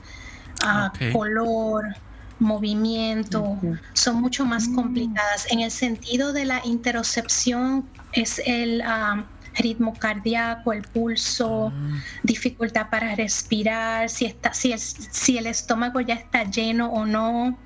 ah, 0.62 0.92
color, 1.12 1.96
movimiento, 2.38 3.58
son 3.94 4.20
mucho 4.20 4.44
más 4.44 4.68
mm. 4.68 4.74
complicadas. 4.74 5.46
En 5.50 5.60
el 5.60 5.70
sentido 5.70 6.32
de 6.32 6.44
la 6.44 6.60
interocepción 6.64 7.88
es 8.12 8.40
el 8.44 8.82
ah, 8.82 9.24
ritmo 9.58 9.94
cardíaco, 9.94 10.72
el 10.72 10.82
pulso, 10.82 11.72
ah. 11.74 12.02
dificultad 12.22 12.90
para 12.90 13.14
respirar, 13.14 14.08
si, 14.08 14.26
está, 14.26 14.52
si, 14.52 14.72
el, 14.72 14.78
si 14.78 15.38
el 15.38 15.46
estómago 15.46 16.00
ya 16.00 16.14
está 16.14 16.44
lleno 16.44 16.88
o 16.90 17.06
no, 17.06 17.58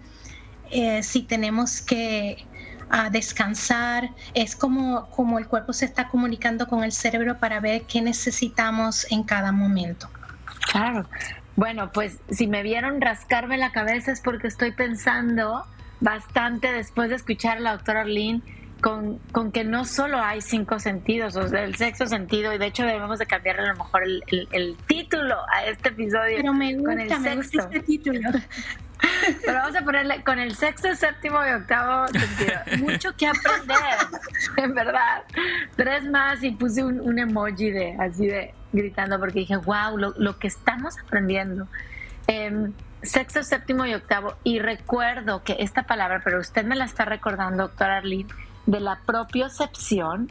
eh, 0.70 1.02
si 1.02 1.22
tenemos 1.22 1.80
que 1.80 2.46
ah, 2.90 3.10
descansar. 3.10 4.10
Es 4.34 4.54
como, 4.54 5.08
como 5.10 5.38
el 5.38 5.48
cuerpo 5.48 5.72
se 5.72 5.84
está 5.84 6.08
comunicando 6.08 6.66
con 6.68 6.84
el 6.84 6.92
cerebro 6.92 7.38
para 7.38 7.60
ver 7.60 7.82
qué 7.82 8.00
necesitamos 8.00 9.06
en 9.10 9.24
cada 9.24 9.50
momento. 9.52 10.08
Claro. 10.70 11.08
Bueno, 11.60 11.92
pues 11.92 12.18
si 12.30 12.46
me 12.46 12.62
vieron 12.62 13.02
rascarme 13.02 13.58
la 13.58 13.70
cabeza 13.70 14.12
es 14.12 14.22
porque 14.22 14.46
estoy 14.46 14.72
pensando 14.72 15.62
bastante 16.00 16.72
después 16.72 17.10
de 17.10 17.16
escuchar 17.16 17.58
a 17.58 17.60
la 17.60 17.72
doctora 17.72 18.00
Arlene 18.00 18.40
con, 18.80 19.18
con, 19.30 19.52
que 19.52 19.62
no 19.62 19.84
solo 19.84 20.22
hay 20.22 20.40
cinco 20.40 20.78
sentidos, 20.78 21.36
o 21.36 21.46
sea, 21.46 21.64
el 21.64 21.74
sexto 21.74 22.06
sentido, 22.06 22.54
y 22.54 22.56
de 22.56 22.64
hecho 22.64 22.84
debemos 22.84 23.18
de 23.18 23.26
cambiarle 23.26 23.64
a 23.64 23.72
lo 23.74 23.76
mejor 23.76 24.04
el, 24.04 24.48
el, 24.52 24.74
título 24.88 25.36
a 25.52 25.66
este 25.66 25.90
episodio. 25.90 26.38
Pero 26.38 26.54
me 26.54 26.72
gusta, 26.76 26.88
con 26.92 26.98
el 26.98 27.20
me 27.20 27.36
gusta 27.36 27.62
este 27.64 27.80
título. 27.80 28.30
Pero 29.44 29.58
vamos 29.58 29.76
a 29.76 29.84
ponerle 29.84 30.24
con 30.24 30.38
el 30.38 30.54
sexto, 30.54 30.94
séptimo 30.94 31.46
y 31.46 31.50
octavo 31.50 32.08
sentido. 32.08 32.58
Mucho 32.78 33.14
que 33.14 33.26
aprender, 33.26 33.76
en 34.56 34.74
verdad. 34.74 35.24
Tres 35.76 36.04
más 36.04 36.42
y 36.42 36.52
puse 36.52 36.82
un, 36.82 37.00
un 37.00 37.18
emoji 37.18 37.70
de 37.70 37.96
así 38.00 38.28
de 38.28 38.54
gritando 38.72 39.18
porque 39.18 39.40
dije, 39.40 39.56
wow, 39.56 39.96
lo, 39.96 40.14
lo 40.16 40.38
que 40.38 40.48
estamos 40.48 40.98
aprendiendo. 40.98 41.66
Eh, 42.26 42.70
sexto, 43.02 43.42
séptimo 43.42 43.86
y 43.86 43.94
octavo. 43.94 44.34
Y 44.44 44.58
recuerdo 44.58 45.42
que 45.42 45.56
esta 45.60 45.84
palabra, 45.84 46.20
pero 46.24 46.40
usted 46.40 46.64
me 46.64 46.76
la 46.76 46.84
está 46.84 47.04
recordando, 47.04 47.64
doctor 47.64 47.90
Arlene, 47.90 48.28
de 48.66 48.80
la 48.80 49.00
propiocepción. 49.06 50.30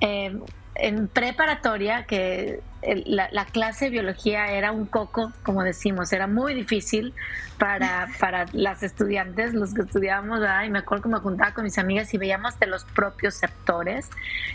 Eh, 0.00 0.38
en 0.74 1.08
preparatoria, 1.08 2.04
que 2.04 2.60
la, 2.82 3.44
clase 3.46 3.86
de 3.86 3.90
biología 3.90 4.52
era 4.52 4.72
un 4.72 4.86
coco, 4.86 5.32
como 5.42 5.62
decimos, 5.62 6.12
era 6.12 6.26
muy 6.26 6.54
difícil 6.54 7.14
para, 7.58 8.08
para 8.20 8.46
las 8.52 8.82
estudiantes, 8.82 9.54
los 9.54 9.74
que 9.74 9.82
estudiábamos, 9.82 10.40
y 10.64 10.70
me 10.70 10.78
acuerdo 10.78 11.04
que 11.04 11.08
me 11.08 11.18
juntaba 11.18 11.54
con 11.54 11.64
mis 11.64 11.78
amigas 11.78 12.12
y 12.14 12.18
veíamos 12.18 12.58
de 12.58 12.66
los 12.66 12.84
propios 12.84 13.34
sectores. 13.34 14.10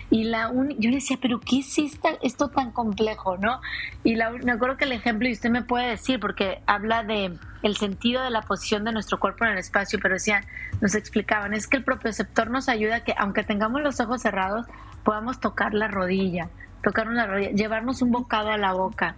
Y 0.09 0.25
la 0.25 0.51
yo 0.53 0.89
le 0.89 0.95
decía, 0.95 1.17
pero 1.21 1.39
¿qué 1.39 1.57
hiciste 1.57 2.17
esto 2.21 2.49
tan 2.49 2.71
complejo, 2.71 3.37
no? 3.37 3.61
Y 4.03 4.15
la, 4.15 4.31
me 4.31 4.53
acuerdo 4.53 4.77
que 4.77 4.85
el 4.85 4.93
ejemplo, 4.93 5.27
y 5.27 5.33
usted 5.33 5.49
me 5.49 5.63
puede 5.63 5.89
decir, 5.89 6.19
porque 6.19 6.61
habla 6.65 7.03
de 7.03 7.37
el 7.63 7.77
sentido 7.77 8.21
de 8.23 8.29
la 8.29 8.41
posición 8.41 8.83
de 8.83 8.91
nuestro 8.91 9.19
cuerpo 9.19 9.45
en 9.45 9.51
el 9.51 9.57
espacio, 9.57 9.99
pero 10.01 10.15
decían, 10.15 10.45
nos 10.81 10.95
explicaban, 10.95 11.53
es 11.53 11.67
que 11.67 11.77
el 11.77 11.83
propioceptor 11.83 12.49
nos 12.49 12.67
ayuda 12.69 12.97
a 12.97 13.03
que, 13.03 13.15
aunque 13.17 13.43
tengamos 13.43 13.81
los 13.81 13.99
ojos 13.99 14.21
cerrados, 14.21 14.67
podamos 15.03 15.39
tocar 15.39 15.73
la 15.73 15.87
rodilla, 15.87 16.49
tocar 16.83 17.07
una 17.07 17.25
rodilla, 17.25 17.51
llevarnos 17.51 18.01
un 18.01 18.11
bocado 18.11 18.51
a 18.51 18.57
la 18.57 18.73
boca. 18.73 19.15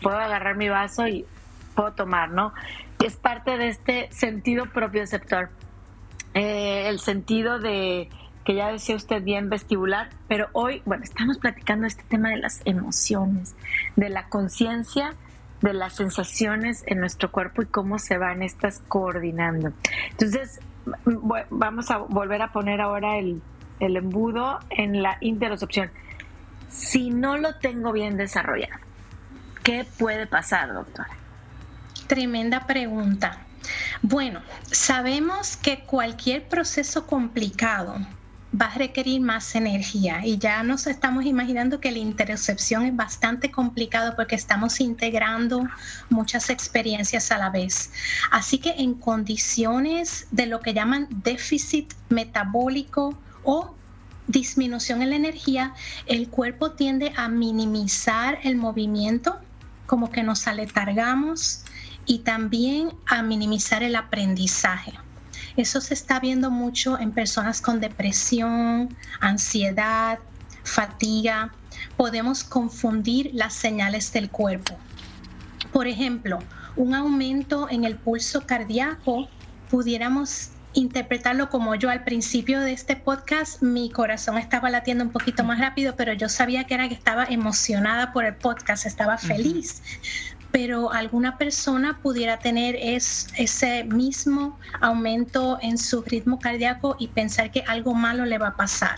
puedo 0.00 0.16
agarrar 0.16 0.56
mi 0.56 0.68
vaso 0.68 1.06
y 1.06 1.26
puedo 1.74 1.92
tomar, 1.92 2.30
¿no? 2.30 2.52
Es 3.04 3.16
parte 3.16 3.58
de 3.58 3.68
este 3.68 4.08
sentido 4.12 4.66
propioceptor. 4.66 5.50
Eh, 6.34 6.88
el 6.88 7.00
sentido 7.00 7.58
de, 7.58 8.08
que 8.44 8.54
ya 8.54 8.72
decía 8.72 8.96
usted 8.96 9.22
bien, 9.22 9.50
vestibular, 9.50 10.10
pero 10.28 10.48
hoy, 10.52 10.82
bueno, 10.86 11.04
estamos 11.04 11.38
platicando 11.38 11.86
este 11.86 12.04
tema 12.04 12.30
de 12.30 12.38
las 12.38 12.62
emociones, 12.64 13.54
de 13.96 14.08
la 14.08 14.28
conciencia 14.28 15.14
de 15.62 15.72
las 15.72 15.94
sensaciones 15.94 16.82
en 16.86 16.98
nuestro 16.98 17.30
cuerpo 17.30 17.62
y 17.62 17.66
cómo 17.66 17.98
se 17.98 18.18
van 18.18 18.42
estas 18.42 18.80
coordinando. 18.88 19.72
Entonces, 20.10 20.60
vamos 21.50 21.90
a 21.90 21.98
volver 21.98 22.42
a 22.42 22.48
poner 22.48 22.80
ahora 22.80 23.18
el, 23.18 23.40
el 23.78 23.96
embudo 23.96 24.58
en 24.70 25.02
la 25.02 25.18
interocepción. 25.20 25.90
Si 26.72 27.10
no 27.10 27.36
lo 27.36 27.54
tengo 27.56 27.92
bien 27.92 28.16
desarrollado, 28.16 28.80
¿qué 29.62 29.86
puede 29.98 30.26
pasar, 30.26 30.72
doctora? 30.72 31.10
Tremenda 32.06 32.66
pregunta. 32.66 33.38
Bueno, 34.00 34.40
sabemos 34.70 35.56
que 35.56 35.84
cualquier 35.84 36.48
proceso 36.48 37.06
complicado 37.06 37.96
va 38.58 38.66
a 38.66 38.74
requerir 38.74 39.20
más 39.20 39.54
energía 39.54 40.24
y 40.24 40.38
ya 40.38 40.62
nos 40.62 40.86
estamos 40.86 41.24
imaginando 41.24 41.80
que 41.80 41.90
la 41.90 41.98
interocepción 41.98 42.84
es 42.84 42.94
bastante 42.94 43.50
complicado 43.50 44.14
porque 44.16 44.34
estamos 44.34 44.80
integrando 44.80 45.66
muchas 46.10 46.50
experiencias 46.50 47.30
a 47.32 47.38
la 47.38 47.50
vez. 47.50 47.92
Así 48.30 48.58
que 48.58 48.70
en 48.78 48.94
condiciones 48.94 50.26
de 50.30 50.46
lo 50.46 50.60
que 50.60 50.74
llaman 50.74 51.06
déficit 51.10 51.94
metabólico 52.08 53.16
o 53.44 53.74
disminución 54.26 55.02
en 55.02 55.10
la 55.10 55.16
energía, 55.16 55.74
el 56.06 56.28
cuerpo 56.28 56.72
tiende 56.72 57.12
a 57.16 57.28
minimizar 57.28 58.38
el 58.42 58.56
movimiento, 58.56 59.38
como 59.86 60.10
que 60.10 60.22
nos 60.22 60.46
aletargamos, 60.46 61.64
y 62.06 62.20
también 62.20 62.92
a 63.06 63.22
minimizar 63.22 63.82
el 63.82 63.96
aprendizaje. 63.96 64.92
Eso 65.56 65.80
se 65.80 65.94
está 65.94 66.18
viendo 66.18 66.50
mucho 66.50 66.98
en 66.98 67.12
personas 67.12 67.60
con 67.60 67.80
depresión, 67.80 68.96
ansiedad, 69.20 70.18
fatiga. 70.64 71.52
Podemos 71.96 72.42
confundir 72.42 73.30
las 73.34 73.54
señales 73.54 74.12
del 74.12 74.30
cuerpo. 74.30 74.76
Por 75.72 75.86
ejemplo, 75.86 76.38
un 76.76 76.94
aumento 76.94 77.68
en 77.70 77.84
el 77.84 77.96
pulso 77.96 78.46
cardíaco 78.46 79.28
pudiéramos 79.70 80.51
interpretarlo 80.74 81.48
como 81.48 81.74
yo 81.74 81.90
al 81.90 82.04
principio 82.04 82.60
de 82.60 82.72
este 82.72 82.96
podcast, 82.96 83.62
mi 83.62 83.90
corazón 83.90 84.38
estaba 84.38 84.70
latiendo 84.70 85.04
un 85.04 85.10
poquito 85.10 85.44
más 85.44 85.58
rápido, 85.58 85.94
pero 85.96 86.12
yo 86.12 86.28
sabía 86.28 86.64
que 86.64 86.74
era 86.74 86.88
que 86.88 86.94
estaba 86.94 87.24
emocionada 87.24 88.12
por 88.12 88.24
el 88.24 88.34
podcast, 88.34 88.86
estaba 88.86 89.18
feliz. 89.18 89.82
pero 90.52 90.92
alguna 90.92 91.38
persona 91.38 91.98
pudiera 92.02 92.38
tener 92.38 92.76
ese 92.76 93.84
mismo 93.84 94.58
aumento 94.82 95.58
en 95.62 95.78
su 95.78 96.02
ritmo 96.02 96.38
cardíaco 96.38 96.94
y 96.98 97.08
pensar 97.08 97.50
que 97.50 97.64
algo 97.66 97.94
malo 97.94 98.26
le 98.26 98.36
va 98.36 98.48
a 98.48 98.56
pasar. 98.56 98.96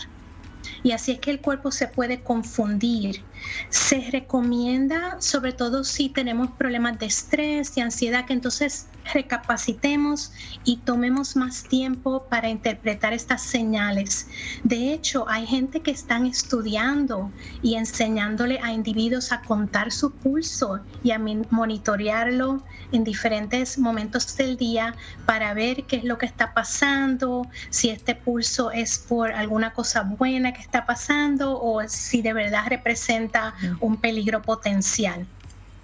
Y 0.83 0.91
así 0.91 1.13
es 1.13 1.19
que 1.19 1.31
el 1.31 1.39
cuerpo 1.39 1.71
se 1.71 1.87
puede 1.87 2.21
confundir. 2.21 3.23
Se 3.69 4.01
recomienda, 4.11 5.19
sobre 5.21 5.53
todo 5.53 5.83
si 5.83 6.09
tenemos 6.09 6.51
problemas 6.51 6.99
de 6.99 7.05
estrés 7.05 7.77
y 7.77 7.81
ansiedad, 7.81 8.25
que 8.25 8.33
entonces 8.33 8.87
recapacitemos 9.13 10.31
y 10.63 10.77
tomemos 10.77 11.35
más 11.35 11.63
tiempo 11.63 12.25
para 12.29 12.49
interpretar 12.49 13.13
estas 13.13 13.41
señales. 13.41 14.27
De 14.63 14.93
hecho, 14.93 15.27
hay 15.29 15.45
gente 15.45 15.81
que 15.81 15.91
están 15.91 16.25
estudiando 16.25 17.31
y 17.61 17.75
enseñándole 17.75 18.59
a 18.61 18.71
individuos 18.71 19.31
a 19.31 19.41
contar 19.41 19.91
su 19.91 20.11
pulso 20.11 20.79
y 21.03 21.11
a 21.11 21.19
monitorearlo 21.49 22.63
en 22.91 23.03
diferentes 23.03 23.77
momentos 23.77 24.35
del 24.37 24.57
día 24.57 24.95
para 25.25 25.53
ver 25.53 25.83
qué 25.85 25.97
es 25.97 26.03
lo 26.03 26.17
que 26.17 26.25
está 26.25 26.53
pasando, 26.53 27.47
si 27.69 27.89
este 27.89 28.15
pulso 28.15 28.71
es 28.71 28.97
por 28.99 29.31
alguna 29.31 29.73
cosa 29.73 30.03
buena 30.03 30.53
que 30.53 30.61
está 30.61 30.85
pasando 30.85 31.59
o 31.61 31.87
si 31.87 32.21
de 32.21 32.33
verdad 32.33 32.65
representa 32.67 33.53
un 33.79 33.97
peligro 33.97 34.41
potencial. 34.41 35.27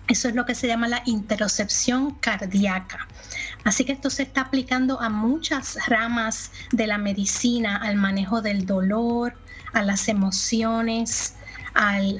Eso 0.08 0.28
es 0.28 0.36
lo 0.36 0.46
que 0.46 0.56
se 0.56 0.68
llama 0.68 0.88
la 0.88 1.02
interocepción 1.06 2.16
cardíaca. 2.16 3.08
Así 3.64 3.86
que 3.86 3.94
esto 3.94 4.10
se 4.10 4.24
está 4.24 4.42
aplicando 4.42 5.00
a 5.02 5.10
muchas 5.10 5.78
ramas 5.88 6.52
de 6.72 6.88
la 6.88 6.98
medicina, 6.98 7.78
al 7.78 7.96
manejo 7.96 8.42
del 8.42 8.66
dolor, 8.66 9.34
a 9.74 9.84
las 9.84 10.10
emociones, 10.10 11.36
al 11.74 12.20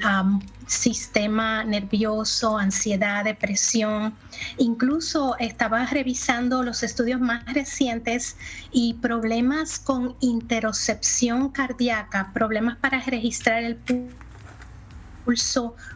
sistema 0.66 1.64
nervioso, 1.64 2.56
ansiedad, 2.56 3.24
depresión. 3.24 4.14
Incluso 4.56 5.36
estaba 5.38 5.84
revisando 5.86 6.62
los 6.62 6.82
estudios 6.82 7.20
más 7.20 7.44
recientes 7.52 8.36
y 8.70 8.94
problemas 8.94 9.78
con 9.78 10.16
interocepción 10.20 11.50
cardíaca, 11.50 12.30
problemas 12.32 12.76
para 12.78 13.00
registrar 13.00 13.62
el 13.62 13.76
pulso 13.76 14.21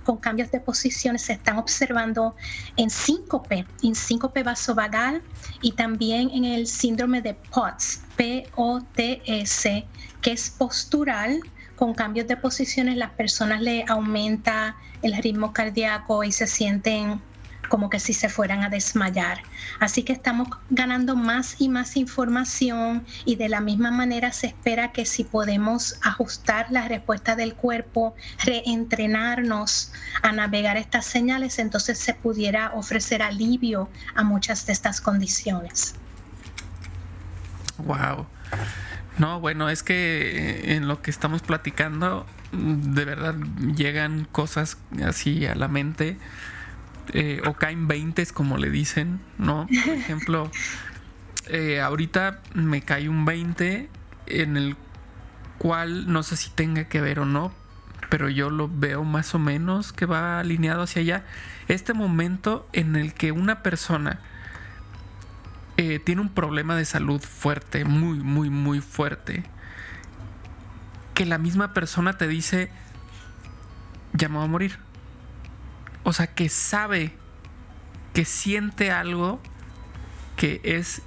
con 0.04 0.16
cambios 0.18 0.50
de 0.50 0.60
posiciones. 0.60 1.22
Se 1.22 1.34
están 1.34 1.58
observando 1.58 2.36
en 2.76 2.90
síncope, 2.90 3.66
en 3.82 3.94
síncope 3.94 4.42
vasovagal 4.42 5.22
y 5.60 5.72
también 5.72 6.30
en 6.30 6.44
el 6.44 6.66
síndrome 6.66 7.22
de 7.22 7.34
POTS, 7.34 8.00
P-O-T-S, 8.16 9.86
que 10.22 10.32
es 10.32 10.50
postural, 10.50 11.40
con 11.76 11.94
cambios 11.94 12.26
de 12.26 12.36
posiciones 12.36 12.96
las 12.96 13.10
personas 13.10 13.60
le 13.60 13.84
aumenta 13.86 14.76
el 15.02 15.14
ritmo 15.22 15.52
cardíaco 15.52 16.24
y 16.24 16.32
se 16.32 16.46
sienten 16.46 17.20
como 17.68 17.90
que 17.90 18.00
si 18.00 18.12
se 18.12 18.28
fueran 18.28 18.62
a 18.62 18.68
desmayar. 18.68 19.42
Así 19.80 20.02
que 20.02 20.12
estamos 20.12 20.48
ganando 20.70 21.16
más 21.16 21.56
y 21.58 21.68
más 21.68 21.96
información 21.96 23.04
y 23.24 23.36
de 23.36 23.48
la 23.48 23.60
misma 23.60 23.90
manera 23.90 24.32
se 24.32 24.48
espera 24.48 24.92
que 24.92 25.06
si 25.06 25.24
podemos 25.24 25.98
ajustar 26.02 26.66
la 26.70 26.88
respuesta 26.88 27.36
del 27.36 27.54
cuerpo, 27.54 28.14
reentrenarnos 28.44 29.92
a 30.22 30.32
navegar 30.32 30.76
estas 30.76 31.06
señales, 31.06 31.58
entonces 31.58 31.98
se 31.98 32.14
pudiera 32.14 32.72
ofrecer 32.74 33.22
alivio 33.22 33.88
a 34.14 34.22
muchas 34.22 34.66
de 34.66 34.72
estas 34.72 35.00
condiciones. 35.00 35.94
Wow. 37.78 38.26
No, 39.18 39.40
bueno, 39.40 39.70
es 39.70 39.82
que 39.82 40.74
en 40.74 40.88
lo 40.88 41.00
que 41.00 41.10
estamos 41.10 41.42
platicando, 41.42 42.26
de 42.52 43.04
verdad 43.04 43.34
llegan 43.74 44.26
cosas 44.30 44.78
así 45.04 45.46
a 45.46 45.54
la 45.54 45.68
mente 45.68 46.18
eh, 47.12 47.40
o 47.46 47.54
caen 47.54 47.88
20 47.88 48.26
como 48.26 48.56
le 48.56 48.70
dicen, 48.70 49.20
¿no? 49.38 49.66
Por 49.66 49.94
ejemplo, 49.94 50.50
eh, 51.48 51.80
ahorita 51.80 52.40
me 52.54 52.82
cae 52.82 53.08
un 53.08 53.24
20 53.24 53.88
en 54.26 54.56
el 54.56 54.76
cual 55.58 56.12
no 56.12 56.22
sé 56.22 56.36
si 56.36 56.50
tenga 56.50 56.84
que 56.84 57.00
ver 57.00 57.20
o 57.20 57.24
no, 57.24 57.52
pero 58.10 58.28
yo 58.28 58.50
lo 58.50 58.68
veo 58.68 59.04
más 59.04 59.34
o 59.34 59.38
menos 59.38 59.92
que 59.92 60.06
va 60.06 60.40
alineado 60.40 60.82
hacia 60.82 61.02
allá. 61.02 61.24
Este 61.68 61.92
momento 61.94 62.68
en 62.72 62.96
el 62.96 63.14
que 63.14 63.32
una 63.32 63.62
persona 63.62 64.20
eh, 65.76 65.98
tiene 65.98 66.20
un 66.20 66.30
problema 66.30 66.76
de 66.76 66.84
salud 66.84 67.20
fuerte, 67.20 67.84
muy, 67.84 68.18
muy, 68.18 68.50
muy 68.50 68.80
fuerte, 68.80 69.44
que 71.14 71.26
la 71.26 71.38
misma 71.38 71.72
persona 71.72 72.16
te 72.16 72.28
dice, 72.28 72.70
ya 74.12 74.28
me 74.28 74.36
voy 74.36 74.44
a 74.44 74.48
morir 74.48 74.85
o 76.06 76.12
sea, 76.12 76.28
que 76.28 76.48
sabe, 76.48 77.10
que 78.14 78.24
siente 78.24 78.92
algo 78.92 79.42
que 80.36 80.60
es, 80.62 81.02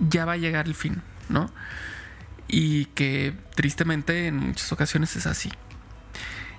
ya 0.00 0.24
va 0.24 0.32
a 0.32 0.36
llegar 0.38 0.64
el 0.64 0.74
fin, 0.74 1.02
¿no? 1.28 1.52
Y 2.48 2.86
que 2.86 3.34
tristemente 3.54 4.28
en 4.28 4.38
muchas 4.38 4.72
ocasiones 4.72 5.16
es 5.16 5.26
así. 5.26 5.52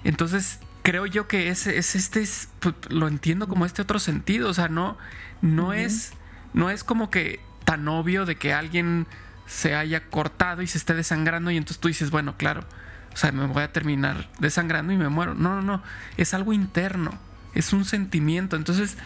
Entonces, 0.04 0.60
creo 0.84 1.08
yo 1.08 1.28
que 1.28 1.50
es, 1.50 1.66
es 1.66 1.96
este, 1.96 2.24
pues, 2.60 2.76
lo 2.90 3.08
entiendo 3.08 3.48
como 3.48 3.66
este 3.66 3.82
otro 3.82 3.98
sentido, 3.98 4.52
o 4.52 4.54
sea, 4.54 4.68
no, 4.68 4.96
no 5.42 5.74
es, 5.74 6.14
no 6.54 6.70
es 6.70 6.84
como 6.84 7.10
que 7.10 7.40
tan 7.66 7.88
obvio 7.88 8.28
de 8.28 8.36
que 8.36 8.54
alguien 8.54 9.08
se 9.48 9.74
haya 9.74 10.12
cortado 10.12 10.62
y 10.62 10.68
se 10.68 10.78
esté 10.78 10.94
desangrando 10.94 11.50
y 11.50 11.58
entonces 11.58 11.80
tú 11.80 11.88
dices, 11.88 12.12
bueno, 12.12 12.38
claro, 12.38 12.66
o 13.12 13.18
sea, 13.18 13.32
me 13.32 13.48
voy 13.48 13.64
a 13.64 13.74
terminar 13.74 14.30
desangrando 14.38 14.94
y 14.94 14.98
me 14.98 15.10
muero. 15.10 15.34
No, 15.34 15.56
no, 15.56 15.64
no, 15.64 15.84
es 16.18 16.36
algo 16.36 16.54
interno 16.54 17.33
es 17.56 17.74
un 17.74 17.86
sentimiento. 17.86 18.56
Entonces, 18.56 18.98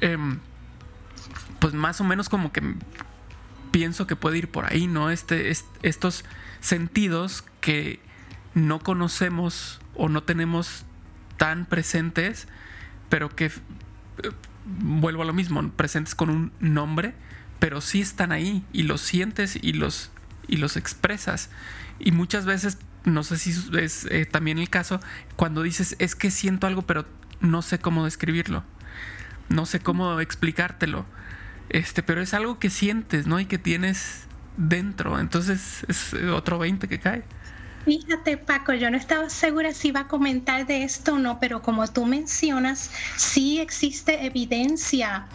em, 0.00 0.38
pues 1.60 1.74
más 1.74 2.00
o 2.00 2.04
menos 2.04 2.28
como 2.28 2.52
que 2.52 2.62
pienso 3.70 4.06
que 4.06 4.16
puede 4.16 4.38
ir 4.38 4.48
por 4.48 4.66
ahí, 4.66 4.86
¿no? 4.86 5.10
Este, 5.10 5.52
estos 5.82 6.24
sentidos 6.60 7.44
que 7.60 8.00
no 8.54 8.80
conocemos 8.80 9.80
o 9.94 10.08
no 10.08 10.22
tenemos 10.22 10.84
tan 11.36 11.66
presentes, 11.66 12.46
pero 13.08 13.34
que, 13.34 13.46
eh, 13.46 13.50
vuelvo 14.64 15.22
a 15.22 15.24
lo 15.24 15.32
mismo, 15.32 15.66
presentes 15.70 16.14
con 16.14 16.30
un 16.30 16.52
nombre, 16.60 17.14
pero 17.58 17.80
sí 17.80 18.00
están 18.00 18.32
ahí 18.32 18.64
y 18.72 18.82
los 18.84 19.00
sientes 19.00 19.58
y 19.60 19.72
los, 19.72 20.10
y 20.48 20.56
los 20.56 20.76
expresas. 20.76 21.50
Y 21.98 22.12
muchas 22.12 22.44
veces, 22.44 22.78
no 23.04 23.22
sé 23.22 23.38
si 23.38 23.54
es 23.78 24.06
eh, 24.10 24.26
también 24.26 24.58
el 24.58 24.68
caso, 24.68 25.00
cuando 25.36 25.62
dices, 25.62 25.96
es 25.98 26.14
que 26.14 26.30
siento 26.30 26.66
algo, 26.66 26.82
pero 26.82 27.06
no 27.42 27.62
sé 27.62 27.78
cómo 27.78 28.04
describirlo, 28.04 28.64
no 29.48 29.66
sé 29.66 29.80
cómo 29.80 30.20
explicártelo, 30.20 31.04
este, 31.68 32.02
pero 32.02 32.22
es 32.22 32.34
algo 32.34 32.58
que 32.58 32.70
sientes, 32.70 33.26
¿no? 33.26 33.40
Y 33.40 33.46
que 33.46 33.58
tienes 33.58 34.26
dentro, 34.56 35.18
entonces 35.18 35.84
es 35.88 36.14
otro 36.14 36.58
20 36.58 36.88
que 36.88 36.98
cae. 37.00 37.24
Fíjate, 37.84 38.36
Paco, 38.36 38.74
yo 38.74 38.90
no 38.90 38.96
estaba 38.96 39.28
segura 39.28 39.72
si 39.72 39.88
iba 39.88 40.00
a 40.00 40.08
comentar 40.08 40.66
de 40.66 40.84
esto 40.84 41.14
o 41.14 41.18
no, 41.18 41.40
pero 41.40 41.62
como 41.62 41.86
tú 41.88 42.06
mencionas, 42.06 42.90
sí 43.16 43.58
existe 43.58 44.24
evidencia. 44.24 45.26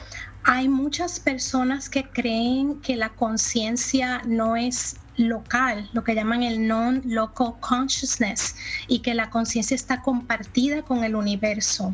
Hay 0.43 0.69
muchas 0.69 1.19
personas 1.19 1.89
que 1.89 2.05
creen 2.05 2.79
que 2.79 2.95
la 2.95 3.09
conciencia 3.09 4.21
no 4.25 4.55
es 4.55 4.95
local, 5.17 5.89
lo 5.93 6.03
que 6.03 6.15
llaman 6.15 6.43
el 6.43 6.67
non-local 6.67 7.55
consciousness, 7.59 8.55
y 8.87 8.99
que 8.99 9.13
la 9.13 9.29
conciencia 9.29 9.75
está 9.75 10.01
compartida 10.01 10.83
con 10.83 11.03
el 11.03 11.15
universo. 11.15 11.93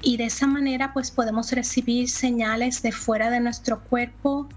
Y 0.00 0.16
de 0.16 0.24
esa 0.24 0.46
manera 0.46 0.92
pues 0.92 1.10
podemos 1.10 1.52
recibir 1.52 2.08
señales 2.08 2.82
de 2.82 2.92
fuera 2.92 3.30
de 3.30 3.40
nuestro 3.40 3.80
cuerpo, 3.80 4.48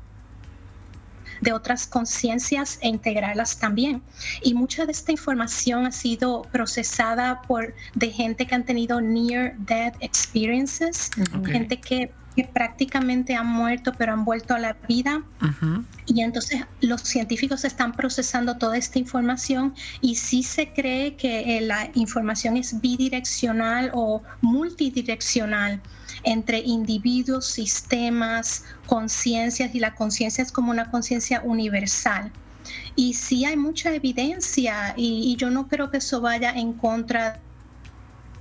de 1.41 1.51
otras 1.51 1.85
conciencias 1.87 2.79
e 2.81 2.87
integrarlas 2.87 3.59
también. 3.59 4.01
Y 4.41 4.53
mucha 4.53 4.85
de 4.85 4.91
esta 4.91 5.11
información 5.11 5.85
ha 5.85 5.91
sido 5.91 6.43
procesada 6.51 7.41
por 7.41 7.75
de 7.93 8.11
gente 8.11 8.47
que 8.47 8.55
han 8.55 8.65
tenido 8.65 9.01
near 9.01 9.55
death 9.57 9.95
experiences, 9.99 11.11
gente 11.45 11.79
que 11.79 12.11
que 12.35 12.43
prácticamente 12.43 13.35
han 13.35 13.47
muerto 13.47 13.93
pero 13.97 14.13
han 14.13 14.25
vuelto 14.25 14.53
a 14.53 14.59
la 14.59 14.73
vida. 14.87 15.23
Y 16.05 16.21
entonces 16.21 16.65
los 16.81 17.01
científicos 17.01 17.63
están 17.63 17.93
procesando 17.93 18.57
toda 18.57 18.77
esta 18.77 18.99
información 18.99 19.73
y 20.01 20.15
sí 20.15 20.43
se 20.43 20.73
cree 20.73 21.15
que 21.15 21.57
eh, 21.57 21.61
la 21.61 21.89
información 21.95 22.57
es 22.57 22.79
bidireccional 22.79 23.91
o 23.93 24.21
multidireccional 24.41 25.81
entre 26.23 26.59
individuos, 26.59 27.45
sistemas, 27.45 28.65
conciencias 28.85 29.73
y 29.73 29.79
la 29.79 29.95
conciencia 29.95 30.43
es 30.43 30.51
como 30.51 30.71
una 30.71 30.91
conciencia 30.91 31.41
universal. 31.43 32.31
Y 32.95 33.13
sí 33.13 33.45
hay 33.45 33.57
mucha 33.57 33.93
evidencia 33.93 34.93
y, 34.97 35.31
y 35.31 35.35
yo 35.35 35.49
no 35.49 35.67
creo 35.67 35.91
que 35.91 35.97
eso 35.97 36.21
vaya 36.21 36.51
en 36.51 36.73
contra 36.73 37.39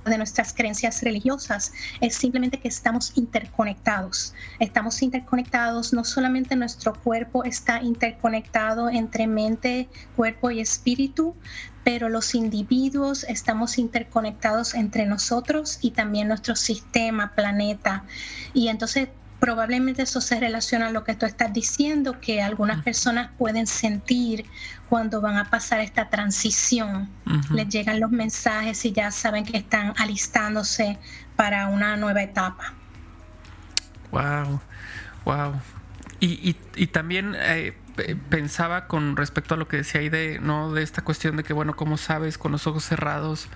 de 0.09 0.17
nuestras 0.17 0.53
creencias 0.53 1.01
religiosas, 1.01 1.73
es 2.01 2.15
simplemente 2.15 2.59
que 2.59 2.67
estamos 2.67 3.11
interconectados. 3.15 4.33
Estamos 4.59 5.01
interconectados, 5.01 5.93
no 5.93 6.03
solamente 6.03 6.55
nuestro 6.55 6.93
cuerpo 6.93 7.43
está 7.43 7.81
interconectado 7.81 8.89
entre 8.89 9.27
mente, 9.27 9.89
cuerpo 10.15 10.51
y 10.51 10.59
espíritu, 10.59 11.35
pero 11.83 12.09
los 12.09 12.33
individuos 12.33 13.23
estamos 13.25 13.77
interconectados 13.77 14.73
entre 14.73 15.05
nosotros 15.05 15.77
y 15.81 15.91
también 15.91 16.27
nuestro 16.27 16.55
sistema, 16.55 17.33
planeta. 17.35 18.03
Y 18.53 18.69
entonces 18.69 19.09
probablemente 19.39 20.01
eso 20.01 20.21
se 20.21 20.39
relaciona 20.39 20.87
a 20.87 20.91
lo 20.91 21.03
que 21.03 21.13
tú 21.13 21.25
estás 21.25 21.53
diciendo, 21.53 22.19
que 22.19 22.41
algunas 22.41 22.83
personas 22.83 23.29
pueden 23.37 23.67
sentir 23.67 24.45
cuando 24.89 25.21
van 25.21 25.37
a 25.37 25.49
pasar 25.49 25.79
esta 25.79 26.09
transición. 26.09 27.09
Les 27.51 27.67
llegan 27.69 27.99
los 27.99 28.11
mensajes 28.11 28.85
y 28.85 28.91
ya 28.91 29.11
saben 29.11 29.45
que 29.45 29.57
están 29.57 29.93
alistándose 29.97 30.97
para 31.35 31.67
una 31.67 31.97
nueva 31.97 32.23
etapa. 32.23 32.73
Wow, 34.11 34.61
wow. 35.25 35.53
Y, 36.19 36.55
y, 36.75 36.87
también 36.87 37.35
eh, 37.37 37.77
pensaba 38.29 38.87
con 38.87 39.15
respecto 39.15 39.53
a 39.53 39.57
lo 39.57 39.67
que 39.67 39.77
decía 39.77 40.01
ahí 40.01 40.09
de, 40.09 40.39
¿no? 40.39 40.73
de 40.73 40.81
esta 40.81 41.03
cuestión 41.03 41.37
de 41.37 41.43
que, 41.43 41.53
bueno, 41.53 41.75
¿cómo 41.75 41.97
sabes 41.97 42.37
con 42.37 42.51
los 42.51 42.65
ojos 42.65 42.83
cerrados 42.83 43.47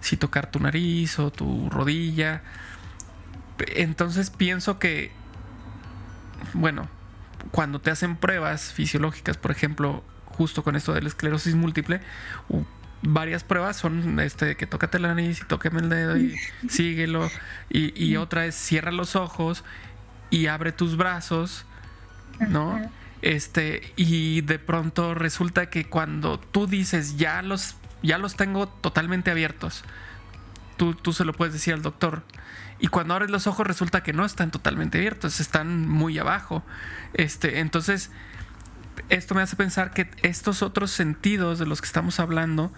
si 0.00 0.16
tocar 0.16 0.50
tu 0.50 0.60
nariz 0.60 1.18
o 1.18 1.32
tu 1.32 1.70
rodilla? 1.70 2.42
Entonces 3.74 4.30
pienso 4.30 4.78
que 4.78 5.12
bueno, 6.52 6.88
cuando 7.50 7.80
te 7.80 7.90
hacen 7.90 8.16
pruebas 8.16 8.72
fisiológicas, 8.72 9.36
por 9.36 9.50
ejemplo, 9.50 10.04
justo 10.34 10.62
con 10.62 10.76
esto 10.76 10.92
de 10.92 11.02
la 11.02 11.08
esclerosis 11.08 11.54
múltiple, 11.54 12.00
varias 13.02 13.44
pruebas 13.44 13.76
son 13.76 14.18
este 14.20 14.56
que 14.56 14.66
tócate 14.66 14.98
la 14.98 15.08
nariz 15.08 15.40
y 15.40 15.44
tóqueme 15.44 15.80
el 15.80 15.88
dedo 15.88 16.16
y 16.16 16.36
síguelo. 16.68 17.30
Y, 17.70 18.16
otra 18.16 18.46
es 18.46 18.54
cierra 18.54 18.92
los 18.92 19.16
ojos 19.16 19.64
y 20.30 20.46
abre 20.46 20.72
tus 20.72 20.96
brazos, 20.96 21.64
¿no? 22.48 22.80
Este, 23.22 23.92
y 23.96 24.42
de 24.42 24.58
pronto 24.58 25.14
resulta 25.14 25.70
que 25.70 25.86
cuando 25.86 26.38
tú 26.38 26.66
dices 26.66 27.16
ya 27.16 27.40
los, 27.42 27.76
ya 28.02 28.18
los 28.18 28.36
tengo 28.36 28.68
totalmente 28.68 29.30
abiertos, 29.30 29.82
tú, 30.76 30.94
tú 30.94 31.12
se 31.12 31.24
lo 31.24 31.32
puedes 31.32 31.54
decir 31.54 31.72
al 31.72 31.82
doctor 31.82 32.22
y 32.84 32.88
cuando 32.88 33.14
abres 33.14 33.30
los 33.30 33.46
ojos 33.46 33.66
resulta 33.66 34.02
que 34.02 34.12
no 34.12 34.24
están 34.24 34.50
totalmente 34.50 34.98
abiertos, 34.98 35.40
están 35.40 35.88
muy 35.88 36.18
abajo. 36.18 36.62
Este, 37.14 37.60
entonces, 37.60 38.10
esto 39.08 39.34
me 39.34 39.42
hace 39.42 39.56
pensar 39.56 39.92
que 39.92 40.08
estos 40.22 40.62
otros 40.62 40.90
sentidos 40.90 41.58
de 41.58 41.66
los 41.66 41.80
que 41.80 41.86
estamos 41.86 42.20
hablando, 42.20 42.72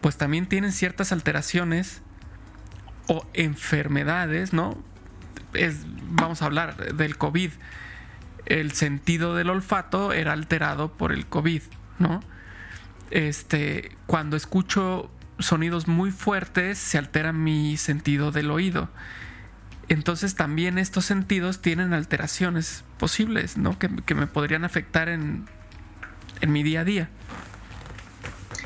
pues 0.00 0.16
también 0.16 0.46
tienen 0.46 0.72
ciertas 0.72 1.12
alteraciones 1.12 2.02
o 3.08 3.26
enfermedades, 3.34 4.52
¿no? 4.52 4.76
Es, 5.54 5.84
vamos 6.10 6.42
a 6.42 6.46
hablar 6.46 6.94
del 6.94 7.16
COVID. 7.16 7.50
El 8.46 8.72
sentido 8.72 9.34
del 9.34 9.50
olfato 9.50 10.12
era 10.12 10.32
alterado 10.32 10.92
por 10.92 11.12
el 11.12 11.26
COVID, 11.26 11.62
¿no? 11.98 12.20
Este, 13.10 13.96
cuando 14.06 14.36
escucho 14.36 15.10
sonidos 15.38 15.88
muy 15.88 16.10
fuertes 16.10 16.78
se 16.78 16.98
altera 16.98 17.32
mi 17.32 17.76
sentido 17.76 18.32
del 18.32 18.50
oído. 18.50 18.88
Entonces 19.92 20.36
también 20.36 20.78
estos 20.78 21.04
sentidos 21.04 21.60
tienen 21.60 21.92
alteraciones 21.92 22.82
posibles, 22.96 23.58
¿no? 23.58 23.78
Que, 23.78 23.88
me 24.14 24.26
podrían 24.26 24.64
afectar 24.64 25.10
en, 25.10 25.46
en 26.40 26.50
mi 26.50 26.62
día 26.62 26.80
a 26.80 26.84
día. 26.84 27.10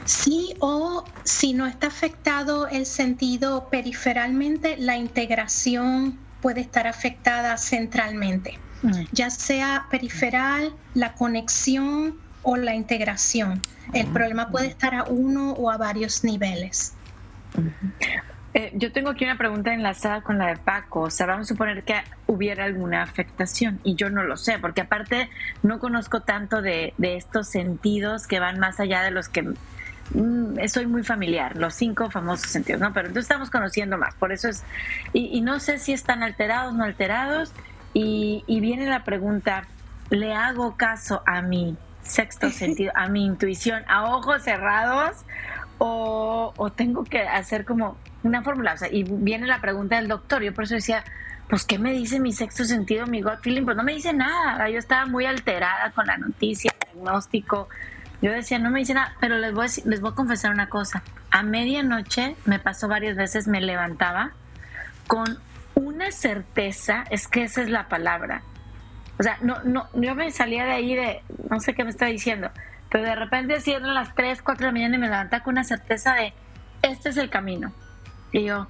Sí, 0.05 0.55
o 0.61 1.05
si 1.25 1.53
no 1.53 1.67
está 1.67 1.89
afectado 1.89 2.69
el 2.69 2.87
sentido 2.87 3.69
periferalmente, 3.71 4.77
la 4.79 4.99
integración 4.99 6.17
puede 6.41 6.61
estar 6.61 6.87
afectada 6.87 7.57
centralmente, 7.59 8.61
mm. 8.83 9.07
ya 9.11 9.29
sea 9.31 9.89
periferal, 9.91 10.77
la 10.95 11.15
conexión 11.15 12.21
o 12.45 12.57
la 12.57 12.77
integración. 12.77 13.61
El 13.93 14.07
problema 14.07 14.49
puede 14.53 14.69
estar 14.69 14.95
a 14.95 15.03
uno 15.03 15.55
o 15.55 15.73
a 15.73 15.77
varios 15.77 16.23
niveles. 16.23 16.93
Eh, 18.57 18.73
yo 18.73 18.91
tengo 18.91 19.11
aquí 19.11 19.23
una 19.23 19.37
pregunta 19.37 19.75
enlazada 19.75 20.23
con 20.23 20.39
la 20.39 20.47
de 20.47 20.57
Paco. 20.57 21.03
O 21.03 21.11
sea, 21.11 21.27
vamos 21.27 21.47
a 21.47 21.49
suponer 21.53 21.83
que 21.85 22.03
hubiera 22.27 22.65
alguna 22.65 23.03
afectación 23.03 23.79
y 23.85 23.97
yo 23.97 24.09
no 24.09 24.23
lo 24.23 24.39
sé, 24.39 24.59
porque 24.59 24.81
aparte 24.81 25.29
no 25.63 25.79
conozco 25.79 26.23
tanto 26.23 26.63
de, 26.63 26.95
estos 26.99 27.49
sentidos 27.49 28.27
que 28.27 28.41
van 28.41 28.59
más 28.59 28.81
allá 28.81 29.03
de 29.03 29.11
los 29.11 29.29
que 29.29 29.43
mm, 29.43 30.67
soy 30.69 30.87
muy 30.87 31.03
familiar, 31.03 31.55
los 31.59 31.75
cinco 31.75 32.11
famosos 32.11 32.51
sentidos, 32.51 32.81
¿no? 32.81 32.95
Pero 32.95 33.09
entonces 33.09 33.31
estamos 33.31 33.51
conociendo 33.51 33.99
más, 33.99 34.15
por 34.15 34.33
eso 34.33 34.49
es, 34.49 34.65
y, 35.13 35.43
no 35.43 35.61
sé 35.61 35.79
si 35.79 35.93
están 35.93 36.23
alterados, 36.23 36.73
no 36.73 36.85
alterados, 36.85 37.53
y, 37.93 38.43
y 38.47 38.61
viene 38.61 38.87
la 38.87 39.05
pregunta, 39.05 39.65
¿le 40.09 40.33
hago 40.33 40.79
caso 40.79 41.23
a 41.27 41.43
mí 41.43 41.77
sexto 42.01 42.49
sentido, 42.53 42.91
a 42.95 43.09
mi 43.09 43.27
intuición, 43.27 43.83
a 43.87 44.07
ojos 44.07 44.45
cerrados, 44.45 45.27
o, 45.79 46.73
tengo 46.75 47.05
que 47.05 47.21
hacer 47.21 47.65
como 47.65 47.97
una 48.23 48.43
fórmula. 48.43 48.75
O 48.75 48.77
sea, 48.77 48.89
y 48.91 49.05
viene 49.05 49.47
la 49.47 49.61
pregunta 49.61 49.97
del 49.97 50.09
doctor. 50.09 50.43
Yo 50.43 50.53
por 50.53 50.65
eso 50.65 50.75
decía, 50.75 51.05
pues, 51.49 51.65
¿qué 51.65 51.79
me 51.79 51.93
dice 51.93 52.21
mi 52.21 52.33
sexto 52.33 52.65
sentido, 52.65 53.07
mi 53.07 53.23
gut 53.23 53.41
feeling? 53.43 53.65
Pues 53.65 53.77
no 53.77 53.83
me 53.83 53.95
dice 53.95 54.13
nada. 54.13 54.69
Yo 54.69 54.79
estaba 54.79 55.07
muy 55.07 55.27
alterada 55.27 55.91
con 55.93 56.07
la 56.07 56.17
noticia, 56.17 56.73
el 56.81 57.03
diagnóstico. 57.03 57.69
Yo 58.23 58.33
decía, 58.33 58.59
no 58.59 58.71
me 58.71 58.81
dice 58.81 58.95
nada, 58.95 59.15
pero 59.21 59.39
les 59.39 59.53
voy, 59.53 59.67
a, 59.67 59.89
les 59.89 60.01
voy 60.01 60.11
a 60.11 60.15
confesar 60.15 60.53
una 60.53 60.69
cosa. 60.69 61.03
A 61.31 61.43
medianoche 61.43 62.37
me 62.47 62.59
pasó 62.59 62.89
varias 62.89 63.17
veces, 63.17 63.47
me 63.47 63.61
levantaba 63.61 64.33
con 65.07 65.39
una 65.75 66.11
certeza, 66.11 67.05
es 67.11 67.29
que 67.29 67.45
esa 67.45 67.63
es 67.63 67.69
la 67.69 67.89
palabra, 67.89 68.43
o 69.19 69.23
sea, 69.23 69.39
no, 69.41 69.63
no, 69.65 69.89
yo 69.95 70.15
me 70.15 70.31
salía 70.31 70.65
de 70.65 70.73
ahí 70.73 70.95
de, 70.95 71.23
no 71.49 71.61
sé 71.61 71.75
qué 71.75 71.85
me 71.85 71.91
está 71.91 72.07
diciendo, 72.07 72.51
pero 72.91 73.05
de 73.05 73.15
repente 73.15 73.61
cierran 73.61 73.95
las 73.95 74.15
3, 74.15 74.43
4 74.43 74.61
de 74.61 74.67
la 74.67 74.73
mañana 74.73 74.97
y 74.97 74.99
me 74.99 75.07
levanta 75.07 75.43
con 75.43 75.55
una 75.55 75.65
certeza 75.65 76.15
de, 76.15 76.33
este 76.83 77.11
es 77.11 77.17
el 77.17 77.31
camino. 77.31 77.73
Y 78.33 78.45
yo, 78.45 78.67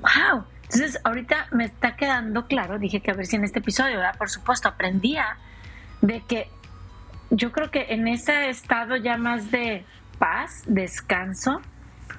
wow. 0.00 0.44
Entonces, 0.62 0.98
ahorita 1.04 1.48
me 1.52 1.64
está 1.64 1.96
quedando 1.96 2.46
claro, 2.46 2.78
dije 2.78 3.00
que 3.00 3.10
a 3.10 3.14
ver 3.14 3.26
si 3.26 3.36
en 3.36 3.44
este 3.44 3.58
episodio. 3.58 4.00
Por 4.18 4.30
supuesto, 4.30 4.68
aprendía 4.68 5.36
de 6.00 6.22
que 6.22 6.48
yo 7.30 7.52
creo 7.52 7.70
que 7.70 7.86
en 7.90 8.08
ese 8.08 8.48
estado 8.48 8.96
ya 8.96 9.16
más 9.16 9.50
de 9.50 9.84
paz, 10.18 10.62
descanso 10.66 11.60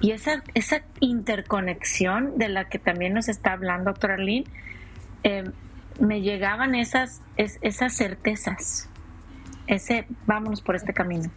y 0.00 0.12
esa, 0.12 0.42
esa 0.54 0.82
interconexión 1.00 2.38
de 2.38 2.48
la 2.48 2.68
que 2.68 2.78
también 2.78 3.14
nos 3.14 3.28
está 3.28 3.52
hablando, 3.52 3.90
doctora 3.90 4.14
Arlene, 4.14 4.44
eh, 5.22 5.44
me 6.00 6.20
llegaban 6.20 6.74
esas, 6.74 7.22
esas 7.36 7.96
certezas. 7.96 8.88
Ese, 9.66 10.06
vámonos 10.26 10.60
por 10.60 10.76
este 10.76 10.92
camino. 10.92 11.30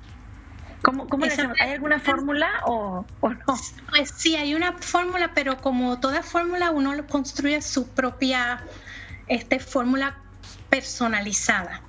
¿Cómo, 0.82 1.08
cómo 1.08 1.26
¿Hay 1.26 1.72
alguna 1.72 2.00
fórmula 2.00 2.50
o, 2.66 3.06
o, 3.20 3.30
no? 3.30 3.58
Pues 3.90 4.14
sí, 4.16 4.36
hay 4.36 4.56
una 4.56 4.74
fórmula, 4.74 5.32
pero 5.34 5.58
como 5.58 6.00
toda 6.00 6.24
fórmula, 6.24 6.72
uno 6.72 7.06
construye 7.08 7.62
su 7.62 7.88
propia 7.90 8.64
este, 9.28 9.60
fórmula 9.60 10.18
personalizada. 10.70 11.82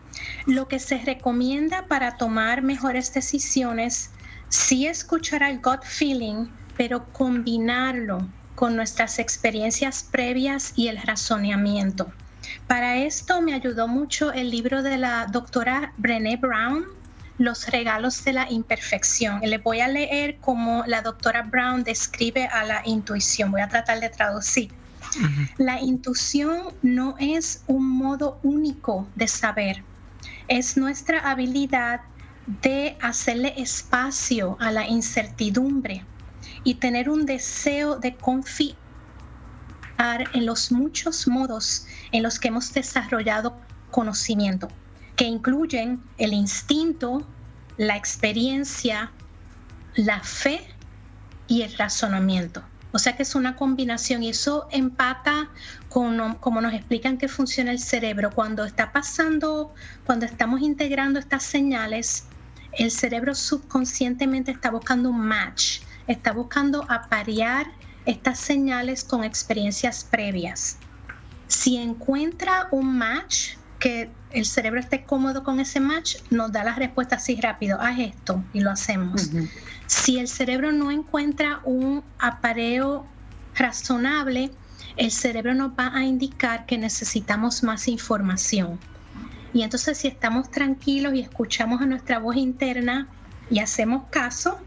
Lo 0.46 0.66
que 0.66 0.79
se 0.79 0.98
recomienda 0.98 1.87
para 1.87 2.16
tomar 2.16 2.62
mejores 2.62 3.14
decisiones, 3.14 4.11
sí 4.48 4.87
escuchar 4.87 5.42
el 5.44 5.61
gut 5.61 5.85
feeling, 5.85 6.46
pero 6.76 7.05
combinarlo 7.12 8.26
con 8.55 8.74
nuestras 8.74 9.18
experiencias 9.18 10.03
previas 10.03 10.72
y 10.76 10.88
el 10.88 11.00
razonamiento. 11.00 12.12
Para 12.66 12.96
esto 12.98 13.40
me 13.42 13.54
ayudó 13.54 13.88
mucho 13.88 14.32
el 14.32 14.50
libro 14.50 14.82
de 14.82 14.98
la 14.98 15.26
doctora 15.26 15.92
Brené 15.96 16.36
Brown, 16.36 16.84
Los 17.38 17.66
regalos 17.68 18.22
de 18.24 18.34
la 18.34 18.50
imperfección. 18.50 19.40
Le 19.40 19.58
voy 19.58 19.80
a 19.80 19.88
leer 19.88 20.36
cómo 20.40 20.84
la 20.86 21.00
doctora 21.00 21.42
Brown 21.42 21.82
describe 21.84 22.46
a 22.46 22.64
la 22.64 22.82
intuición. 22.84 23.50
Voy 23.50 23.62
a 23.62 23.68
tratar 23.68 24.00
de 24.00 24.10
traducir. 24.10 24.70
La 25.56 25.80
intuición 25.80 26.74
no 26.82 27.16
es 27.18 27.64
un 27.66 27.88
modo 27.88 28.38
único 28.42 29.08
de 29.16 29.26
saber, 29.26 29.82
es 30.46 30.76
nuestra 30.76 31.18
habilidad 31.30 32.00
de 32.62 32.96
hacerle 33.00 33.54
espacio 33.56 34.56
a 34.60 34.70
la 34.70 34.86
incertidumbre 34.86 36.04
y 36.64 36.74
tener 36.74 37.08
un 37.08 37.26
deseo 37.26 37.96
de 37.96 38.14
en 40.32 40.46
los 40.46 40.72
muchos 40.72 41.28
modos 41.28 41.86
en 42.12 42.22
los 42.22 42.38
que 42.38 42.48
hemos 42.48 42.72
desarrollado 42.72 43.56
conocimiento, 43.90 44.68
que 45.16 45.24
incluyen 45.24 46.02
el 46.16 46.32
instinto, 46.32 47.26
la 47.76 47.96
experiencia, 47.96 49.12
la 49.96 50.20
fe 50.20 50.66
y 51.48 51.62
el 51.62 51.76
razonamiento. 51.76 52.62
O 52.92 52.98
sea 52.98 53.14
que 53.14 53.22
es 53.24 53.34
una 53.34 53.56
combinación 53.56 54.22
y 54.22 54.30
eso 54.30 54.66
empata 54.70 55.50
con 55.88 56.34
como 56.36 56.60
nos 56.60 56.72
explican 56.72 57.18
que 57.18 57.28
funciona 57.28 57.70
el 57.70 57.78
cerebro. 57.78 58.30
Cuando 58.30 58.64
está 58.64 58.92
pasando, 58.92 59.74
cuando 60.04 60.24
estamos 60.24 60.60
integrando 60.62 61.18
estas 61.18 61.42
señales, 61.42 62.24
el 62.72 62.90
cerebro 62.90 63.34
subconscientemente 63.34 64.50
está 64.50 64.70
buscando 64.70 65.10
un 65.10 65.20
match, 65.20 65.80
está 66.06 66.32
buscando 66.32 66.86
aparear 66.88 67.66
estas 68.06 68.38
señales 68.38 69.04
con 69.04 69.24
experiencias 69.24 70.04
previas. 70.04 70.78
Si 71.48 71.76
encuentra 71.76 72.68
un 72.70 72.96
match, 72.96 73.56
que 73.78 74.10
el 74.30 74.44
cerebro 74.44 74.78
esté 74.78 75.04
cómodo 75.04 75.42
con 75.42 75.58
ese 75.58 75.80
match, 75.80 76.16
nos 76.30 76.52
da 76.52 76.62
la 76.62 76.74
respuesta 76.74 77.16
así 77.16 77.40
rápido, 77.40 77.80
haz 77.80 77.98
esto 77.98 78.44
y 78.52 78.60
lo 78.60 78.70
hacemos. 78.70 79.30
Si 79.86 80.18
el 80.18 80.28
cerebro 80.28 80.70
no 80.70 80.90
encuentra 80.90 81.60
un 81.64 82.04
apareo 82.18 83.06
razonable, 83.54 84.52
el 84.96 85.10
cerebro 85.10 85.54
nos 85.54 85.72
va 85.72 85.92
a 85.94 86.04
indicar 86.04 86.66
que 86.66 86.78
necesitamos 86.78 87.62
más 87.62 87.88
información. 87.88 88.78
Y 89.52 89.62
entonces 89.62 89.98
si 89.98 90.08
estamos 90.08 90.50
tranquilos 90.50 91.14
y 91.14 91.20
escuchamos 91.20 91.80
a 91.80 91.86
nuestra 91.86 92.18
voz 92.18 92.36
interna 92.36 93.08
y 93.50 93.58
hacemos 93.58 94.04
caso, 94.10 94.60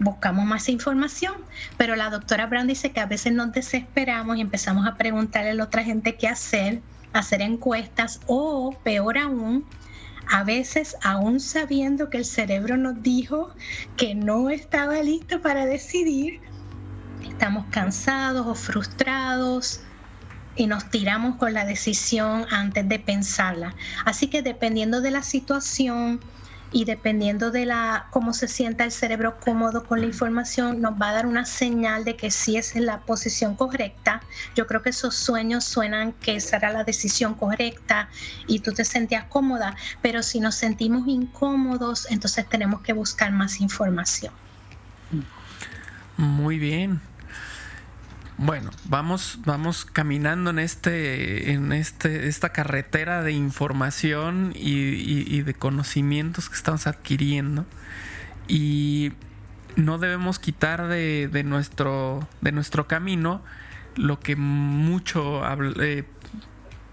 buscamos 0.00 0.44
más 0.46 0.68
información. 0.68 1.34
Pero 1.76 1.94
la 1.94 2.10
doctora 2.10 2.46
Brown 2.46 2.66
dice 2.66 2.90
que 2.90 3.00
a 3.00 3.06
veces 3.06 3.32
nos 3.32 3.52
desesperamos 3.52 4.36
y 4.36 4.40
empezamos 4.40 4.86
a 4.86 4.96
preguntarle 4.96 5.50
a 5.50 5.54
la 5.54 5.64
otra 5.64 5.84
gente 5.84 6.16
qué 6.16 6.26
hacer, 6.26 6.80
hacer 7.12 7.42
encuestas 7.42 8.20
o, 8.26 8.76
peor 8.82 9.18
aún, 9.18 9.64
a 10.30 10.44
veces 10.44 10.96
aún 11.02 11.40
sabiendo 11.40 12.08
que 12.08 12.18
el 12.18 12.24
cerebro 12.24 12.76
nos 12.76 13.02
dijo 13.02 13.52
que 13.96 14.14
no 14.14 14.50
estaba 14.50 15.02
listo 15.02 15.40
para 15.40 15.66
decidir, 15.66 16.40
estamos 17.28 17.66
cansados 17.70 18.46
o 18.46 18.54
frustrados 18.54 19.80
y 20.54 20.66
nos 20.66 20.88
tiramos 20.90 21.36
con 21.36 21.52
la 21.52 21.64
decisión 21.64 22.46
antes 22.50 22.88
de 22.88 22.98
pensarla. 22.98 23.74
Así 24.04 24.28
que 24.28 24.42
dependiendo 24.42 25.00
de 25.00 25.10
la 25.10 25.22
situación 25.22 26.20
y 26.72 26.84
dependiendo 26.84 27.50
de 27.50 27.66
la 27.66 28.06
cómo 28.10 28.32
se 28.32 28.48
sienta 28.48 28.84
el 28.84 28.92
cerebro 28.92 29.38
cómodo 29.40 29.84
con 29.84 30.00
la 30.00 30.06
información, 30.06 30.80
nos 30.80 31.00
va 31.00 31.10
a 31.10 31.12
dar 31.14 31.26
una 31.26 31.44
señal 31.44 32.04
de 32.04 32.16
que 32.16 32.30
sí 32.30 32.56
es 32.56 32.74
la 32.76 33.00
posición 33.00 33.56
correcta. 33.56 34.22
Yo 34.54 34.66
creo 34.66 34.82
que 34.82 34.90
esos 34.90 35.14
sueños 35.14 35.64
suenan 35.64 36.12
que 36.12 36.36
esa 36.36 36.58
era 36.58 36.72
la 36.72 36.84
decisión 36.84 37.34
correcta 37.34 38.08
y 38.46 38.60
tú 38.60 38.72
te 38.72 38.84
sentías 38.84 39.24
cómoda, 39.24 39.76
pero 40.00 40.22
si 40.22 40.40
nos 40.40 40.54
sentimos 40.54 41.08
incómodos, 41.08 42.06
entonces 42.10 42.48
tenemos 42.48 42.82
que 42.82 42.92
buscar 42.92 43.32
más 43.32 43.60
información. 43.60 44.32
Muy 46.16 46.58
bien. 46.58 47.00
Bueno, 48.42 48.70
vamos, 48.86 49.38
vamos 49.44 49.84
caminando 49.84 50.48
en 50.48 50.60
este, 50.60 51.52
en 51.52 51.72
este, 51.72 52.26
esta 52.26 52.54
carretera 52.54 53.22
de 53.22 53.32
información 53.32 54.54
y, 54.54 55.42
de 55.42 55.52
conocimientos 55.52 56.48
que 56.48 56.56
estamos 56.56 56.86
adquiriendo. 56.86 57.66
Y 58.48 59.12
no 59.76 59.98
debemos 59.98 60.38
quitar 60.38 60.88
de, 60.88 61.42
nuestro, 61.44 62.26
de 62.40 62.52
nuestro 62.52 62.86
camino 62.88 63.42
lo 63.94 64.20
que 64.20 64.36
mucho 64.36 65.42
eh, 65.82 66.06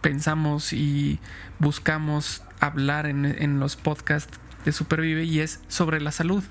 pensamos 0.01 0.73
y 0.73 1.17
buscamos 1.59 2.43
hablar 2.59 3.05
en, 3.05 3.23
en 3.25 3.61
los 3.61 3.77
podcasts 3.77 4.37
de 4.65 4.73
Supervive 4.73 5.23
y 5.23 5.39
es 5.39 5.61
sobre 5.69 6.01
la 6.01 6.11
salud. 6.11 6.43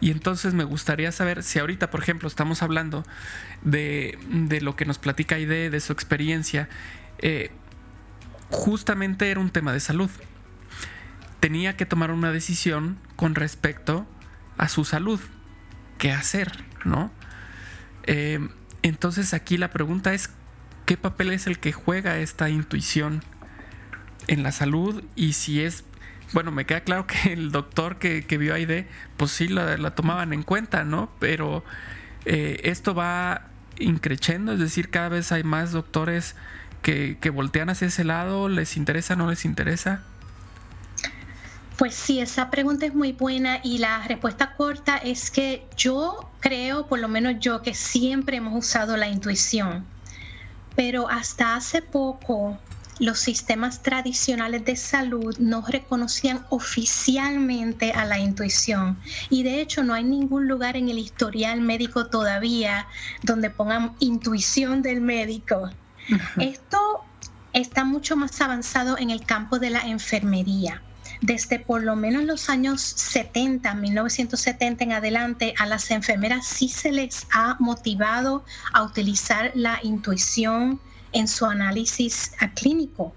Y 0.00 0.10
entonces 0.10 0.54
me 0.54 0.64
gustaría 0.64 1.12
saber 1.12 1.42
si 1.42 1.58
ahorita, 1.58 1.90
por 1.90 2.02
ejemplo, 2.02 2.26
estamos 2.26 2.62
hablando 2.62 3.04
de, 3.62 4.18
lo 4.62 4.74
que 4.74 4.86
nos 4.86 4.98
platica 4.98 5.34
Aide, 5.34 5.68
de 5.68 5.80
su 5.80 5.92
experiencia, 5.92 6.68
eh, 7.18 7.50
justamente 8.48 9.30
era 9.30 9.40
un 9.40 9.50
tema 9.50 9.72
de 9.72 9.80
salud. 9.80 10.10
Tenía 11.38 11.76
que 11.76 11.86
tomar 11.86 12.10
una 12.10 12.32
decisión 12.32 12.98
con 13.16 13.34
respecto 13.34 14.06
a 14.56 14.68
su 14.68 14.84
salud. 14.84 15.20
¿Qué 15.98 16.12
hacer? 16.12 16.64
¿No? 16.84 17.12
Eh, 18.04 18.40
entonces 18.82 19.34
aquí 19.34 19.58
la 19.58 19.70
pregunta 19.70 20.14
es, 20.14 20.30
¿qué 20.86 20.96
papel 20.96 21.30
es 21.30 21.46
el 21.46 21.58
que 21.58 21.72
juega 21.72 22.18
esta 22.18 22.48
intuición 22.48 23.22
en 24.26 24.42
la 24.42 24.52
salud? 24.52 25.04
Y 25.14 25.34
si 25.34 25.60
es 25.60 25.84
bueno, 26.32 26.50
me 26.50 26.66
queda 26.66 26.80
claro 26.80 27.06
que 27.06 27.32
el 27.32 27.52
doctor 27.52 27.98
que, 27.98 28.22
vio 28.38 28.52
a 28.52 28.56
Aide, 28.56 28.86
pues 29.16 29.32
sí 29.32 29.48
la, 29.48 29.94
tomaban 29.94 30.32
en 30.32 30.42
cuenta, 30.42 30.84
¿no? 30.84 31.10
Pero 31.18 31.64
eh, 32.24 32.60
esto 32.64 32.94
va 32.94 33.46
increciendo, 33.78 34.52
es 34.52 34.60
decir, 34.60 34.90
cada 34.90 35.08
vez 35.08 35.32
hay 35.32 35.42
más 35.42 35.72
doctores 35.72 36.36
que, 36.82 37.18
que 37.20 37.30
voltean 37.30 37.70
hacia 37.70 37.88
ese 37.88 38.04
lado, 38.04 38.48
¿les 38.48 38.76
interesa, 38.76 39.16
no 39.16 39.28
les 39.28 39.44
interesa? 39.44 40.02
Pues 41.80 41.94
sí, 41.94 42.20
esa 42.20 42.50
pregunta 42.50 42.84
es 42.84 42.94
muy 42.94 43.12
buena 43.12 43.60
y 43.62 43.78
la 43.78 44.06
respuesta 44.06 44.54
corta 44.54 44.98
es 44.98 45.30
que 45.30 45.66
yo 45.78 46.30
creo, 46.40 46.86
por 46.86 46.98
lo 46.98 47.08
menos 47.08 47.36
yo, 47.40 47.62
que 47.62 47.72
siempre 47.72 48.36
hemos 48.36 48.54
usado 48.54 48.98
la 48.98 49.08
intuición, 49.08 49.86
pero 50.76 51.08
hasta 51.08 51.56
hace 51.56 51.80
poco 51.80 52.58
los 53.00 53.18
sistemas 53.18 53.82
tradicionales 53.82 54.64
de 54.64 54.76
salud 54.76 55.36
no 55.38 55.64
reconocían 55.66 56.46
oficialmente 56.50 57.92
a 57.92 58.04
la 58.04 58.18
intuición. 58.18 58.98
Y 59.30 59.42
de 59.42 59.60
hecho 59.60 59.82
no 59.82 59.94
hay 59.94 60.04
ningún 60.04 60.46
lugar 60.46 60.76
en 60.76 60.88
el 60.88 60.98
historial 60.98 61.60
médico 61.62 62.06
todavía 62.06 62.86
donde 63.22 63.50
pongan 63.50 63.96
intuición 63.98 64.82
del 64.82 65.00
médico. 65.00 65.70
Esto 66.38 67.04
está 67.52 67.84
mucho 67.84 68.16
más 68.16 68.40
avanzado 68.40 68.98
en 68.98 69.10
el 69.10 69.24
campo 69.24 69.58
de 69.58 69.70
la 69.70 69.80
enfermería 69.80 70.82
desde 71.20 71.58
por 71.58 71.82
lo 71.82 71.96
menos 71.96 72.24
los 72.24 72.48
años 72.48 72.80
70, 72.80 73.74
1970 73.74 74.84
en 74.84 74.92
adelante, 74.92 75.54
a 75.58 75.66
las 75.66 75.90
enfermeras 75.90 76.46
sí 76.46 76.68
se 76.68 76.92
les 76.92 77.26
ha 77.32 77.56
motivado 77.58 78.44
a 78.72 78.82
utilizar 78.82 79.52
la 79.54 79.78
intuición 79.82 80.80
en 81.12 81.28
su 81.28 81.46
análisis 81.46 82.32
clínico 82.54 83.16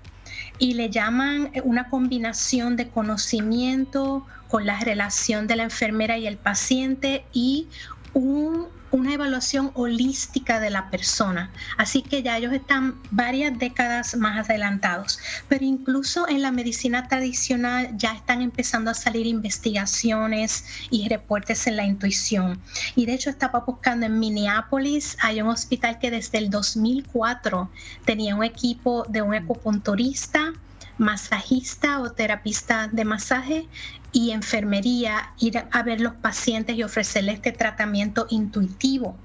y 0.57 0.73
le 0.73 0.89
llaman 0.89 1.51
una 1.63 1.89
combinación 1.89 2.75
de 2.75 2.89
conocimiento 2.89 4.25
con 4.47 4.65
la 4.65 4.79
relación 4.79 5.47
de 5.47 5.55
la 5.55 5.63
enfermera 5.63 6.17
y 6.17 6.27
el 6.27 6.37
paciente 6.37 7.27
y 7.33 7.69
un 8.13 8.69
una 8.93 9.15
evaluación 9.15 9.71
holística 9.73 10.59
de 10.59 10.69
la 10.69 10.91
persona. 10.91 11.51
Así 11.77 12.03
que 12.03 12.21
ya 12.21 12.37
ellos 12.37 12.53
están 12.53 13.01
varias 13.09 13.57
décadas 13.57 14.15
más 14.15 14.47
adelantados. 14.47 15.19
Pero 15.49 15.65
incluso 15.65 16.29
en 16.29 16.43
la 16.43 16.51
medicina 16.51 17.07
tradicional 17.07 17.89
ya 17.97 18.13
están 18.13 18.43
empezando 18.43 18.91
a 18.91 18.93
salir 18.93 19.25
investigaciones 19.25 20.65
y 20.91 21.09
reportes 21.09 21.65
en 21.65 21.77
la 21.77 21.85
intuición. 21.85 22.61
Y 22.95 23.07
de 23.07 23.15
hecho 23.15 23.31
estaba 23.31 23.61
buscando 23.61 24.05
en 24.05 24.19
Minneapolis, 24.19 25.17
hay 25.21 25.41
un 25.41 25.49
hospital 25.49 25.97
que 25.97 26.11
desde 26.11 26.37
el 26.37 26.51
2004 26.51 27.71
tenía 28.05 28.35
un 28.35 28.43
equipo 28.43 29.05
de 29.09 29.23
un 29.23 29.33
acupunturista 29.33 30.53
masajista 30.99 31.99
o 31.99 32.11
terapista 32.11 32.87
de 32.87 33.05
masaje 33.05 33.67
y 34.13 34.31
enfermería, 34.31 35.33
ir 35.39 35.65
a 35.69 35.83
ver 35.83 35.99
los 35.99 36.13
pacientes 36.13 36.77
y 36.77 36.83
ofrecerles 36.83 37.35
este 37.35 37.51
tratamiento 37.51 38.27
intuitivo. 38.29 39.17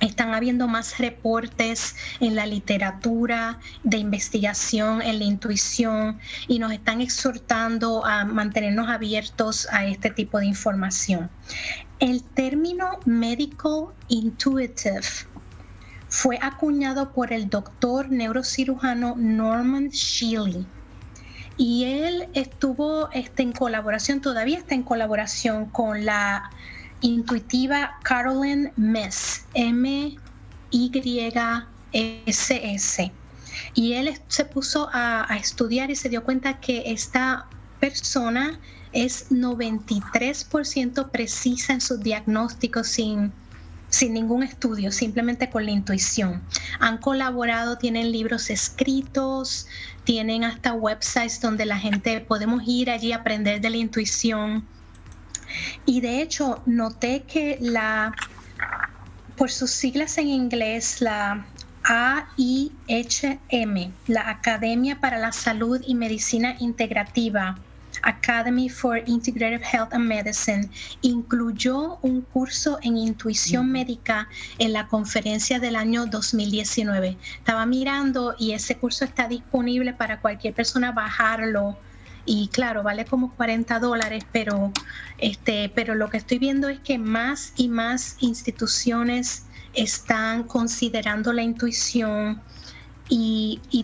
Están 0.00 0.34
habiendo 0.34 0.66
más 0.66 0.98
reportes 0.98 1.94
en 2.20 2.34
la 2.34 2.46
literatura 2.46 3.58
de 3.84 3.98
investigación, 3.98 5.00
en 5.02 5.18
la 5.18 5.24
intuición, 5.24 6.18
y 6.48 6.58
nos 6.58 6.72
están 6.72 7.00
exhortando 7.00 8.04
a 8.04 8.24
mantenernos 8.24 8.88
abiertos 8.88 9.68
a 9.70 9.84
este 9.84 10.10
tipo 10.10 10.38
de 10.38 10.46
información. 10.46 11.30
El 11.98 12.22
término 12.22 12.98
medical 13.04 13.88
intuitive 14.08 15.02
fue 16.08 16.38
acuñado 16.42 17.12
por 17.12 17.32
el 17.32 17.48
doctor 17.48 18.10
neurocirujano 18.10 19.14
Norman 19.16 19.90
Shealy 19.90 20.66
y 21.60 21.84
él 21.84 22.26
estuvo 22.32 23.10
este, 23.12 23.42
en 23.42 23.52
colaboración, 23.52 24.22
todavía 24.22 24.56
está 24.56 24.74
en 24.74 24.82
colaboración 24.82 25.66
con 25.66 26.06
la 26.06 26.50
intuitiva 27.02 27.98
Carolyn 28.02 28.72
Mess, 28.76 29.44
M-Y-S-S. 29.52 30.32
Y 33.74 33.92
él 33.92 34.18
se 34.28 34.44
puso 34.46 34.88
a, 34.90 35.30
a 35.30 35.36
estudiar 35.36 35.90
y 35.90 35.96
se 35.96 36.08
dio 36.08 36.24
cuenta 36.24 36.60
que 36.60 36.84
esta 36.86 37.44
persona 37.78 38.58
es 38.92 39.30
93% 39.30 41.10
precisa 41.10 41.74
en 41.74 41.82
sus 41.82 42.00
diagnósticos 42.00 42.88
sin 42.88 43.34
sin 43.90 44.14
ningún 44.14 44.42
estudio, 44.42 44.90
simplemente 44.92 45.50
con 45.50 45.66
la 45.66 45.72
intuición. 45.72 46.42
Han 46.78 46.98
colaborado, 46.98 47.76
tienen 47.76 48.10
libros 48.12 48.48
escritos, 48.48 49.66
tienen 50.04 50.44
hasta 50.44 50.72
websites 50.72 51.40
donde 51.40 51.66
la 51.66 51.78
gente 51.78 52.20
podemos 52.20 52.62
ir 52.66 52.90
allí 52.90 53.12
a 53.12 53.16
aprender 53.16 53.60
de 53.60 53.70
la 53.70 53.76
intuición. 53.76 54.64
Y 55.84 56.00
de 56.00 56.22
hecho, 56.22 56.62
noté 56.66 57.24
que 57.24 57.58
la, 57.60 58.14
por 59.36 59.50
sus 59.50 59.70
siglas 59.70 60.16
en 60.18 60.28
inglés, 60.28 61.00
la 61.00 61.44
AIHM, 61.84 62.72
la 64.06 64.30
Academia 64.30 65.00
para 65.00 65.18
la 65.18 65.32
Salud 65.32 65.82
y 65.86 65.94
Medicina 65.94 66.54
Integrativa, 66.60 67.58
Academy 68.02 68.68
for 68.68 68.98
Integrative 69.06 69.62
Health 69.62 69.92
and 69.92 70.06
Medicine 70.06 70.70
incluyó 71.02 71.98
un 72.02 72.22
curso 72.22 72.78
en 72.82 72.96
intuición 72.96 73.70
médica 73.70 74.28
en 74.58 74.72
la 74.72 74.86
conferencia 74.86 75.58
del 75.58 75.76
año 75.76 76.06
2019. 76.06 77.16
Estaba 77.38 77.66
mirando 77.66 78.34
y 78.38 78.52
ese 78.52 78.76
curso 78.76 79.04
está 79.04 79.28
disponible 79.28 79.92
para 79.92 80.20
cualquier 80.20 80.54
persona 80.54 80.92
bajarlo 80.92 81.76
y 82.26 82.48
claro, 82.48 82.82
vale 82.82 83.04
como 83.04 83.34
40 83.34 83.78
dólares, 83.80 84.24
pero, 84.30 84.72
este, 85.18 85.70
pero 85.74 85.94
lo 85.94 86.10
que 86.10 86.18
estoy 86.18 86.38
viendo 86.38 86.68
es 86.68 86.78
que 86.80 86.98
más 86.98 87.52
y 87.56 87.68
más 87.68 88.16
instituciones 88.20 89.46
están 89.74 90.44
considerando 90.44 91.32
la 91.32 91.42
intuición 91.42 92.40
y, 93.08 93.60
y 93.70 93.82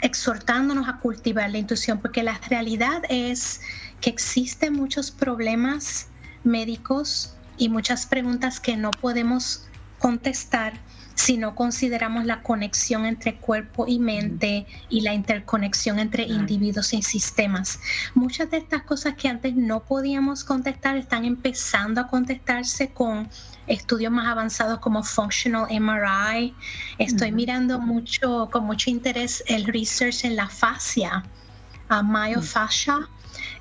exhortándonos 0.00 0.88
a 0.88 0.98
cultivar 0.98 1.50
la 1.50 1.58
intuición, 1.58 2.00
porque 2.00 2.22
la 2.22 2.38
realidad 2.48 3.02
es 3.08 3.60
que 4.00 4.10
existen 4.10 4.74
muchos 4.74 5.10
problemas 5.10 6.08
médicos 6.44 7.36
y 7.56 7.68
muchas 7.68 8.06
preguntas 8.06 8.60
que 8.60 8.76
no 8.76 8.90
podemos 8.90 9.66
contestar 9.98 10.74
si 11.18 11.36
no 11.36 11.56
consideramos 11.56 12.26
la 12.26 12.42
conexión 12.42 13.04
entre 13.04 13.38
cuerpo 13.38 13.86
y 13.88 13.98
mente 13.98 14.68
y 14.88 15.00
la 15.00 15.14
interconexión 15.14 15.98
entre 15.98 16.22
individuos 16.22 16.92
y 16.92 17.02
sistemas. 17.02 17.80
Muchas 18.14 18.52
de 18.52 18.58
estas 18.58 18.84
cosas 18.84 19.14
que 19.14 19.28
antes 19.28 19.56
no 19.56 19.84
podíamos 19.84 20.44
contestar 20.44 20.96
están 20.96 21.24
empezando 21.24 22.00
a 22.00 22.06
contestarse 22.06 22.92
con 22.92 23.28
estudios 23.66 24.12
más 24.12 24.28
avanzados 24.28 24.78
como 24.78 25.02
Functional 25.02 25.66
MRI. 25.68 26.54
Estoy 26.98 27.32
mirando 27.32 27.80
mucho, 27.80 28.48
con 28.52 28.64
mucho 28.64 28.88
interés 28.88 29.42
el 29.48 29.64
research 29.64 30.24
en 30.24 30.36
la 30.36 30.48
fascia, 30.48 31.24
a 31.88 32.02
myofascia 32.02 33.08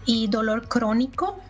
y 0.05 0.27
dolor 0.27 0.67
crónico 0.67 1.41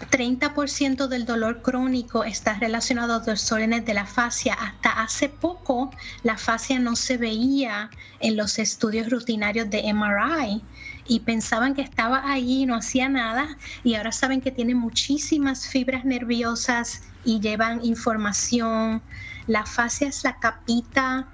30% 0.00 1.06
del 1.08 1.24
dolor 1.24 1.62
crónico 1.62 2.24
está 2.24 2.54
relacionado 2.54 3.14
a 3.14 3.20
desórdenes 3.20 3.84
de 3.84 3.94
la 3.94 4.06
fascia. 4.06 4.54
Hasta 4.54 5.02
hace 5.02 5.28
poco 5.28 5.90
la 6.22 6.36
fascia 6.36 6.78
no 6.78 6.96
se 6.96 7.16
veía 7.16 7.90
en 8.20 8.36
los 8.36 8.58
estudios 8.58 9.10
rutinarios 9.10 9.70
de 9.70 9.92
MRI 9.92 10.62
y 11.06 11.20
pensaban 11.20 11.74
que 11.74 11.82
estaba 11.82 12.38
y 12.38 12.66
no 12.66 12.76
hacía 12.76 13.08
nada 13.08 13.56
y 13.84 13.94
ahora 13.94 14.12
saben 14.12 14.40
que 14.40 14.50
tiene 14.50 14.74
muchísimas 14.74 15.66
fibras 15.66 16.04
nerviosas 16.04 17.02
y 17.24 17.40
llevan 17.40 17.84
información. 17.84 19.02
La 19.46 19.64
fascia 19.64 20.08
es 20.08 20.24
la 20.24 20.38
capita 20.38 21.28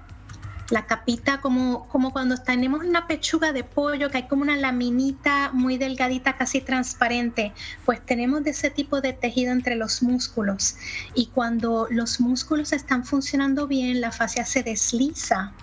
la 0.73 0.87
capita 0.87 1.39
como, 1.39 1.87
como 1.87 2.11
cuando 2.11 2.35
tenemos 2.37 2.83
una 2.83 3.05
pechuga 3.05 3.53
de 3.53 3.63
pollo, 3.63 4.09
que 4.09 4.17
hay 4.17 4.27
como 4.27 4.41
una 4.41 4.57
laminita 4.57 5.51
muy 5.53 5.77
delgadita, 5.77 6.35
casi 6.35 6.61
transparente, 6.61 7.53
pues 7.85 8.03
tenemos 8.03 8.43
de 8.43 8.49
ese 8.49 8.71
tipo 8.71 8.99
de 8.99 9.13
tejido 9.13 9.51
entre 9.51 9.75
los 9.75 10.01
músculos. 10.01 10.75
Y 11.13 11.27
cuando 11.27 11.87
los 11.91 12.19
músculos 12.19 12.73
están 12.73 13.05
funcionando 13.05 13.67
bien, 13.67 14.01
la 14.01 14.11
fascia 14.11 14.45
se 14.45 14.63
desliza 14.63 15.53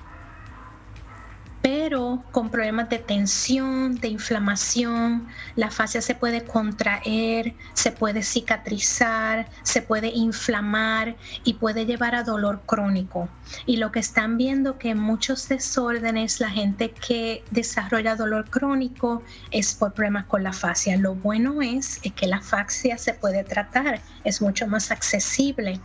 pero 1.63 2.25
con 2.33 2.51
problemas 2.51 2.89
de 2.89 2.99
tensión, 2.99 3.97
de 3.97 4.09
inflamación, 4.09 5.29
la 5.57 5.71
fascia 5.71 6.01
se 6.01 6.15
puede 6.15 6.45
contraer, 6.45 7.55
se 7.75 7.93
puede 7.93 8.23
cicatrizar, 8.23 9.49
se 9.63 9.83
puede 9.83 10.09
inflamar 10.09 11.17
y 11.45 11.55
puede 11.55 11.85
llevar 11.85 12.15
a 12.15 12.23
dolor 12.23 12.63
crónico. 12.65 13.29
Y 13.67 13.77
lo 13.77 13.93
que 13.93 13.99
están 13.99 14.39
viendo 14.39 14.79
que 14.79 14.91
en 14.91 14.99
muchos 14.99 15.49
desórdenes 15.49 16.41
la 16.41 16.51
gente 16.51 16.93
que 16.93 17.45
desarrolla 17.51 18.17
dolor 18.17 18.49
crónico 18.49 19.23
es 19.51 19.75
por 19.75 19.93
problemas 19.93 20.27
con 20.27 20.43
la 20.43 20.53
fascia. 20.53 20.97
Lo 20.97 21.15
bueno 21.15 21.61
es, 21.61 22.01
es 22.03 22.13
que 22.13 22.27
la 22.27 22.41
fascia 22.41 22.97
se 22.97 23.13
puede 23.13 23.45
tratar, 23.45 24.01
es 24.25 24.41
mucho 24.41 24.67
más 24.67 24.91
accesible. 24.91 25.81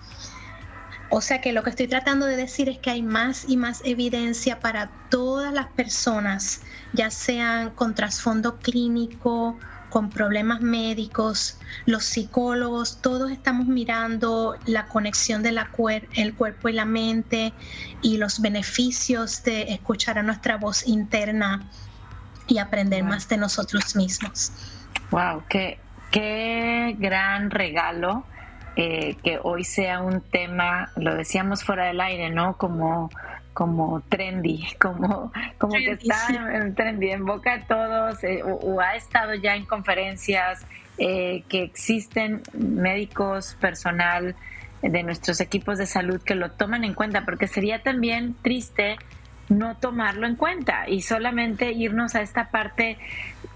O 1.10 1.22
sea 1.22 1.40
que 1.40 1.54
lo 1.54 1.64
que 1.64 1.70
estoy 1.70 1.88
tratando 1.88 2.26
de 2.26 2.36
decir 2.36 2.68
es 2.68 2.80
que 2.80 2.90
hay 2.90 3.02
más 3.02 3.46
y 3.48 3.58
más 3.58 3.82
evidencia 3.86 4.60
para 4.60 4.90
todas 5.10 5.54
las 5.54 5.68
personas, 5.68 6.62
ya 6.94 7.12
sean 7.12 7.72
con 7.72 7.94
trasfondo 7.94 8.58
clínico, 8.58 9.58
con 9.90 10.10
problemas 10.10 10.60
médicos, 10.62 11.58
los 11.86 12.04
psicólogos, 12.04 13.02
todos 13.02 13.32
estamos 13.32 13.68
mirando 13.68 14.58
la 14.66 14.88
conexión 14.88 15.42
del 15.42 15.58
el 16.14 16.36
cuerpo 16.36 16.70
y 16.70 16.74
la 16.74 16.86
mente 16.86 17.54
y 18.02 18.18
los 18.18 18.42
beneficios 18.42 19.44
de 19.44 19.74
escuchar 19.74 20.18
a 20.18 20.24
nuestra 20.24 20.58
voz 20.58 20.86
interna 20.88 21.70
y 22.48 22.58
aprender 22.58 23.04
más 23.04 23.30
de 23.30 23.38
nosotros 23.38 23.96
mismos. 23.96 24.52
Wow, 25.12 25.44
qué, 25.48 25.80
qué 26.12 26.96
gran 27.00 27.50
regalo 27.50 28.26
eh, 28.76 29.16
que 29.24 29.40
hoy 29.42 29.64
sea 29.64 30.02
un 30.02 30.22
tema, 30.22 30.92
lo 30.98 31.16
decíamos 31.16 31.64
fuera 31.64 31.86
del 31.86 32.02
aire, 32.02 32.30
¿no? 32.30 32.58
Como, 32.58 33.10
como 33.54 34.02
trendy, 34.02 34.66
como, 34.82 35.32
como 35.58 35.74
que 35.74 35.92
está 35.92 36.28
en, 36.30 36.76
trendy, 36.76 37.12
en 37.12 37.26
boca 37.26 37.58
de 37.58 37.64
todos, 37.64 38.24
eh, 38.24 38.42
o, 38.44 38.82
ha 38.82 38.96
estado 38.96 39.34
ya 39.36 39.56
en 39.56 39.66
conferencias, 39.66 40.66
eh, 40.98 41.44
que 41.50 41.64
existen 41.64 42.42
médicos, 42.54 43.58
personal 43.60 44.36
de 44.82 45.04
nuestros 45.04 45.42
equipos 45.42 45.78
de 45.78 45.88
salud 45.88 46.22
que 46.22 46.36
lo 46.36 46.52
toman 46.52 46.84
en 46.84 46.94
cuenta, 46.94 47.26
porque 47.26 47.48
sería 47.48 47.82
también 47.82 48.36
triste 48.42 48.98
no 49.50 49.78
tomarlo 49.78 50.28
en 50.28 50.36
cuenta 50.36 50.90
y 50.90 51.02
solamente 51.02 51.72
irnos 51.72 52.16
a 52.16 52.22
esta 52.22 52.50
parte 52.50 52.98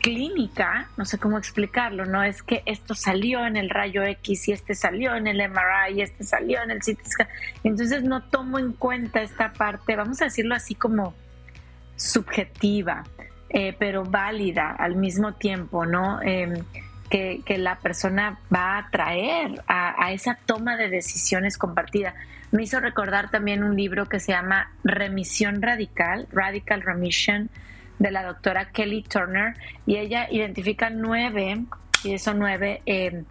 clínica, 0.01 0.87
no 0.97 1.05
sé 1.05 1.17
cómo 1.17 1.37
explicarlo, 1.37 2.05
no 2.05 2.23
es 2.23 2.41
que 2.41 2.63
esto 2.65 2.95
salió 2.95 3.45
en 3.45 3.57
el 3.57 3.69
rayo 3.69 4.03
X 4.03 4.47
y 4.47 4.51
este 4.53 4.75
salió 4.75 5.15
en 5.15 5.27
el 5.27 5.37
MRI 5.37 5.97
y 5.97 6.01
este 6.01 6.23
salió 6.23 6.61
en 6.63 6.71
el 6.71 6.79
CT 6.79 6.99
entonces 7.63 8.03
no 8.03 8.23
tomo 8.23 8.59
en 8.59 8.73
cuenta 8.73 9.21
esta 9.21 9.53
parte, 9.53 9.95
vamos 9.95 10.21
a 10.21 10.25
decirlo 10.25 10.55
así 10.55 10.75
como 10.75 11.13
subjetiva, 11.95 13.03
eh, 13.49 13.75
pero 13.77 14.03
válida 14.03 14.71
al 14.71 14.95
mismo 14.95 15.33
tiempo, 15.33 15.85
¿no? 15.85 16.21
Em, 16.21 16.63
que, 17.09 17.43
la 17.57 17.75
persona 17.79 18.39
va 18.53 18.77
a 18.77 18.89
traer 18.91 19.63
a, 19.67 20.05
a 20.05 20.11
esa 20.11 20.37
toma 20.45 20.77
de 20.77 20.89
decisiones 20.89 21.57
compartida. 21.57 22.13
Me 22.51 22.63
hizo 22.63 22.79
recordar 22.79 23.31
también 23.31 23.63
un 23.63 23.75
libro 23.75 24.05
que 24.05 24.19
se 24.19 24.31
llama 24.31 24.71
Remisión 24.83 25.61
Radical, 25.61 26.27
Radical 26.31 26.81
Remission, 26.81 27.49
de 27.99 28.11
la 28.11 28.23
doctora 28.23 28.71
Kelly 28.71 29.03
Turner, 29.03 29.53
y 29.85 29.97
ella 29.97 30.27
identifica 30.31 30.89
nueve, 30.89 31.65
y 32.03 32.13
eso 32.13 32.33
nueve, 32.33 32.81
eh, 32.85 33.23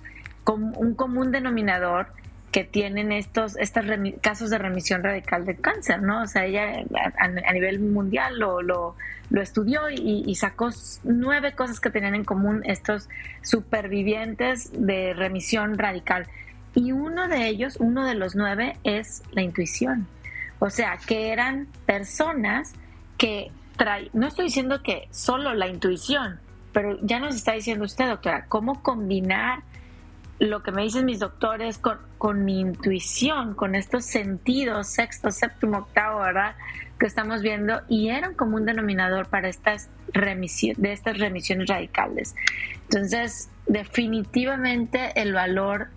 un 0.46 0.94
común 0.94 1.30
denominador 1.30 2.06
que 2.52 2.64
tienen 2.64 3.12
estos, 3.12 3.56
estos 3.56 3.84
casos 4.22 4.50
de 4.50 4.58
remisión 4.58 5.02
radical 5.02 5.44
de 5.44 5.56
cáncer, 5.56 6.02
¿no? 6.02 6.22
O 6.22 6.26
sea, 6.26 6.46
ella 6.46 6.82
a, 7.18 7.52
nivel 7.52 7.80
mundial 7.80 8.38
lo, 8.38 8.62
lo, 8.62 8.94
estudió 9.32 9.90
y, 9.90 10.24
y, 10.26 10.34
sacó 10.36 10.70
nueve 11.04 11.52
cosas 11.52 11.80
que 11.80 11.90
tenían 11.90 12.14
en 12.14 12.24
común 12.24 12.62
estos 12.64 13.08
supervivientes 13.42 14.70
de 14.72 15.12
remisión 15.12 15.76
radical. 15.76 16.26
Y 16.74 16.92
uno 16.92 17.28
de 17.28 17.48
ellos, 17.48 17.76
uno 17.78 18.06
de 18.06 18.14
los 18.14 18.34
nueve, 18.34 18.76
es 18.84 19.22
la 19.32 19.42
intuición. 19.42 20.06
O 20.58 20.70
sea, 20.70 20.98
que 21.06 21.32
eran 21.32 21.68
personas 21.84 22.72
que 23.18 23.50
no 24.12 24.26
estoy 24.26 24.46
diciendo 24.46 24.82
que 24.82 25.08
solo 25.10 25.54
la 25.54 25.68
intuición, 25.68 26.40
pero 26.72 26.98
ya 27.02 27.20
nos 27.20 27.34
está 27.34 27.52
diciendo 27.52 27.84
usted, 27.84 28.08
doctora, 28.08 28.46
cómo 28.46 28.82
combinar 28.82 29.62
lo 30.38 30.62
que 30.62 30.70
me 30.70 30.82
dicen 30.82 31.04
mis 31.04 31.18
doctores 31.18 31.78
con, 31.78 31.98
con 32.16 32.44
mi 32.44 32.60
intuición, 32.60 33.54
con 33.54 33.74
estos 33.74 34.04
sentidos, 34.04 34.88
sexto, 34.88 35.30
séptimo, 35.30 35.78
octavo, 35.78 36.20
¿verdad? 36.20 36.54
Que 36.98 37.06
estamos 37.06 37.42
viendo 37.42 37.80
y 37.88 38.10
eran 38.10 38.34
como 38.34 38.56
un 38.56 38.64
denominador 38.64 39.28
para 39.28 39.48
estas 39.48 39.88
remisiones, 40.12 40.80
de 40.80 40.92
estas 40.92 41.18
remisiones 41.18 41.68
radicales. 41.68 42.36
Entonces, 42.82 43.50
definitivamente 43.66 45.12
el 45.20 45.32
valor 45.32 45.88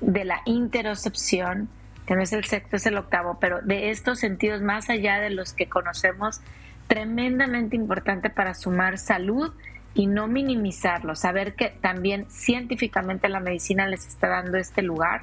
de 0.00 0.24
la 0.24 0.40
interocepción, 0.46 1.68
que 2.06 2.14
no 2.14 2.22
es 2.22 2.32
el 2.32 2.44
sexto, 2.44 2.76
es 2.76 2.86
el 2.86 2.96
octavo, 2.96 3.38
pero 3.40 3.60
de 3.60 3.90
estos 3.90 4.18
sentidos 4.18 4.62
más 4.62 4.88
allá 4.88 5.20
de 5.20 5.30
los 5.30 5.52
que 5.52 5.68
conocemos, 5.68 6.40
tremendamente 6.90 7.76
importante 7.76 8.30
para 8.30 8.52
sumar 8.52 8.98
salud 8.98 9.54
y 9.94 10.08
no 10.08 10.26
minimizarlo, 10.26 11.14
saber 11.14 11.54
que 11.54 11.68
también 11.68 12.26
científicamente 12.28 13.28
la 13.28 13.38
medicina 13.38 13.86
les 13.86 14.08
está 14.08 14.26
dando 14.26 14.58
este 14.58 14.82
lugar 14.82 15.22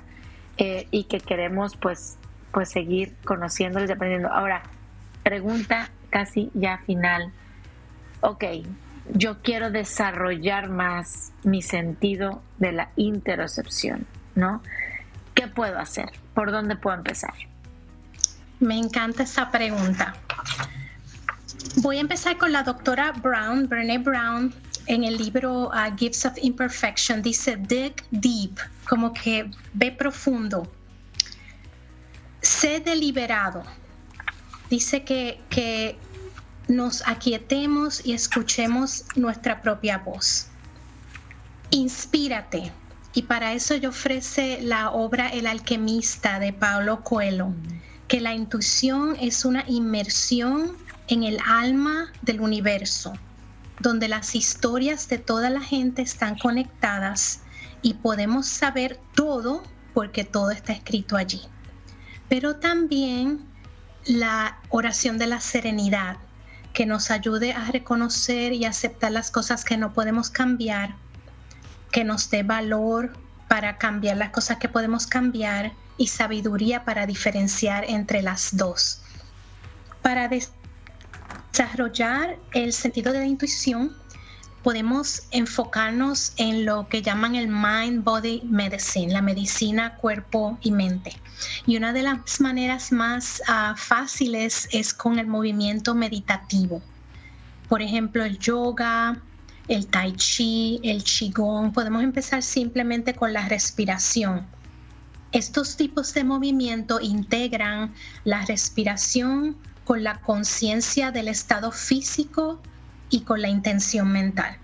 eh, 0.57 0.87
y 0.91 1.03
que 1.03 1.19
queremos 1.19 1.75
pues, 1.75 2.17
pues 2.53 2.69
seguir 2.69 3.15
conociéndoles 3.25 3.89
y 3.89 3.93
aprendiendo. 3.93 4.29
Ahora, 4.29 4.63
pregunta 5.23 5.89
casi 6.09 6.49
ya 6.53 6.77
final. 6.85 7.33
Ok, 8.21 8.45
yo 9.13 9.39
quiero 9.41 9.69
desarrollar 9.69 10.69
más 10.69 11.33
mi 11.43 11.61
sentido 11.61 12.41
de 12.59 12.71
la 12.71 12.91
interocepción. 12.95 14.07
¿no? 14.35 14.61
¿Qué 15.33 15.47
puedo 15.47 15.77
hacer? 15.79 16.11
¿Por 16.33 16.51
dónde 16.51 16.77
puedo 16.77 16.95
empezar? 16.95 17.33
Me 18.61 18.77
encanta 18.77 19.23
esa 19.23 19.51
pregunta. 19.51 20.15
Voy 21.79 21.97
a 21.97 22.01
empezar 22.01 22.39
con 22.39 22.51
la 22.51 22.63
doctora 22.63 23.11
Brown, 23.11 23.69
Brené 23.69 23.99
Brown, 23.99 24.51
en 24.87 25.03
el 25.03 25.15
libro 25.15 25.67
uh, 25.67 25.95
Gifts 25.95 26.25
of 26.25 26.33
Imperfection, 26.41 27.21
dice 27.21 27.55
dig 27.55 27.93
deep, 28.09 28.57
como 28.89 29.13
que 29.13 29.51
ve 29.73 29.91
profundo. 29.91 30.67
Sé 32.41 32.79
deliberado. 32.79 33.61
Dice 34.71 35.03
que, 35.03 35.39
que 35.51 35.99
nos 36.67 37.07
aquietemos 37.07 38.03
y 38.03 38.13
escuchemos 38.13 39.05
nuestra 39.15 39.61
propia 39.61 39.99
voz. 39.99 40.47
Inspírate. 41.69 42.71
Y 43.13 43.21
para 43.21 43.53
eso 43.53 43.75
yo 43.75 43.89
ofrece 43.89 44.61
la 44.63 44.89
obra 44.89 45.29
El 45.29 45.45
alquimista 45.45 46.39
de 46.39 46.53
Paulo 46.53 47.03
Coelho, 47.03 47.53
que 48.07 48.19
la 48.19 48.33
intuición 48.33 49.15
es 49.19 49.45
una 49.45 49.63
inmersión 49.67 50.86
en 51.07 51.23
el 51.23 51.39
alma 51.45 52.11
del 52.21 52.41
universo, 52.41 53.13
donde 53.79 54.07
las 54.07 54.35
historias 54.35 55.07
de 55.07 55.17
toda 55.17 55.49
la 55.49 55.61
gente 55.61 56.01
están 56.01 56.37
conectadas 56.37 57.41
y 57.81 57.95
podemos 57.95 58.47
saber 58.47 58.99
todo 59.15 59.63
porque 59.93 60.23
todo 60.23 60.51
está 60.51 60.73
escrito 60.73 61.15
allí. 61.15 61.41
Pero 62.29 62.57
también 62.57 63.45
la 64.05 64.59
oración 64.69 65.17
de 65.17 65.27
la 65.27 65.39
serenidad, 65.39 66.17
que 66.73 66.85
nos 66.85 67.09
ayude 67.09 67.53
a 67.53 67.65
reconocer 67.71 68.53
y 68.53 68.65
aceptar 68.65 69.11
las 69.11 69.31
cosas 69.31 69.65
que 69.65 69.77
no 69.77 69.93
podemos 69.93 70.29
cambiar, 70.29 70.95
que 71.91 72.03
nos 72.03 72.29
dé 72.29 72.43
valor 72.43 73.13
para 73.47 73.77
cambiar 73.77 74.17
las 74.17 74.29
cosas 74.29 74.57
que 74.57 74.69
podemos 74.69 75.07
cambiar 75.07 75.71
y 75.97 76.07
sabiduría 76.07 76.85
para 76.85 77.07
diferenciar 77.07 77.85
entre 77.87 78.21
las 78.21 78.55
dos. 78.55 79.01
Para 80.01 80.27
desarrollar 81.57 82.37
el 82.53 82.71
sentido 82.71 83.11
de 83.11 83.19
la 83.19 83.25
intuición, 83.25 83.91
podemos 84.61 85.23
enfocarnos 85.31 86.33
en 86.37 86.65
lo 86.65 86.87
que 86.87 87.01
llaman 87.01 87.35
el 87.35 87.47
mind 87.47 88.03
body 88.03 88.43
medicine, 88.43 89.11
la 89.11 89.23
medicina 89.23 89.95
cuerpo 89.95 90.59
y 90.61 90.71
mente. 90.71 91.13
Y 91.65 91.75
una 91.77 91.93
de 91.93 92.03
las 92.03 92.41
maneras 92.41 92.91
más 92.91 93.41
ah, 93.47 93.73
fáciles 93.75 94.69
es 94.71 94.93
con 94.93 95.17
el 95.17 95.25
movimiento 95.25 95.95
meditativo. 95.95 96.81
Por 97.67 97.81
ejemplo, 97.81 98.23
el 98.23 98.37
yoga, 98.37 99.19
el 99.67 99.87
tai 99.87 100.13
chi, 100.13 100.79
el 100.83 101.03
qigong. 101.03 101.73
Podemos 101.73 102.03
empezar 102.03 102.43
simplemente 102.43 103.15
con 103.15 103.33
la 103.33 103.47
respiración. 103.47 104.45
Estos 105.31 105.75
tipos 105.75 106.13
de 106.13 106.23
movimiento 106.23 106.99
integran 107.01 107.93
la 108.25 108.45
respiración 108.45 109.57
con 109.87 110.03
la 110.03 110.19
conciencia 110.19 111.11
del 111.11 111.29
estado 111.29 111.71
físico 111.71 112.59
y 113.09 113.21
con 113.21 113.41
la 113.41 113.47
intención 113.47 114.11
mental. 114.11 114.57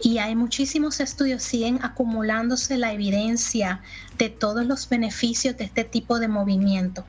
Y 0.00 0.18
hay 0.18 0.34
muchísimos 0.34 0.98
estudios, 0.98 1.44
siguen 1.44 1.78
acumulándose 1.84 2.76
la 2.76 2.92
evidencia 2.92 3.80
de 4.18 4.30
todos 4.30 4.66
los 4.66 4.88
beneficios 4.88 5.56
de 5.56 5.66
este 5.66 5.84
tipo 5.84 6.18
de 6.18 6.26
movimiento. 6.26 7.06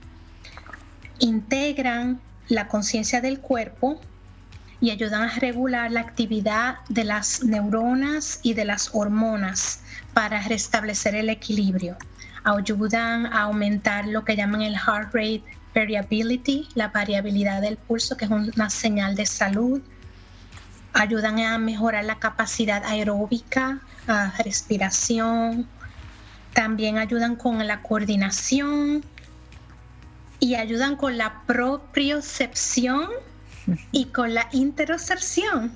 Integran 1.17 2.21
la 2.47 2.67
conciencia 2.67 3.21
del 3.21 3.39
cuerpo 3.39 3.99
y 4.80 4.91
ayudan 4.91 5.23
a 5.23 5.39
regular 5.39 5.91
la 5.91 6.01
actividad 6.01 6.78
de 6.89 7.05
las 7.05 7.43
neuronas 7.43 8.39
y 8.43 8.53
de 8.53 8.65
las 8.65 8.91
hormonas 8.93 9.80
para 10.13 10.43
restablecer 10.43 11.15
el 11.15 11.30
equilibrio. 11.30 11.97
Ayudan 12.43 13.26
a 13.26 13.41
aumentar 13.41 14.05
lo 14.05 14.23
que 14.23 14.36
llaman 14.36 14.61
el 14.61 14.78
heart 14.78 15.11
rate 15.11 15.43
variability, 15.76 16.69
la 16.73 16.88
variabilidad 16.88 17.61
del 17.61 17.78
pulso, 17.78 18.17
que 18.17 18.26
es 18.26 18.32
una 18.32 18.69
señal 18.69 19.15
de 19.15 19.26
salud 19.26 19.82
ayudan 20.95 21.39
a 21.39 21.57
mejorar 21.57 22.05
la 22.05 22.19
capacidad 22.19 22.84
aeróbica, 22.86 23.80
a 24.07 24.32
respiración, 24.43 25.67
también 26.53 26.97
ayudan 26.97 27.36
con 27.36 27.67
la 27.67 27.82
coordinación 27.82 29.03
y 30.39 30.55
ayudan 30.55 30.95
con 30.95 31.17
la 31.17 31.41
propiocepción 31.45 33.09
y 33.91 34.05
con 34.05 34.34
la 34.34 34.47
interocepción. 34.53 35.73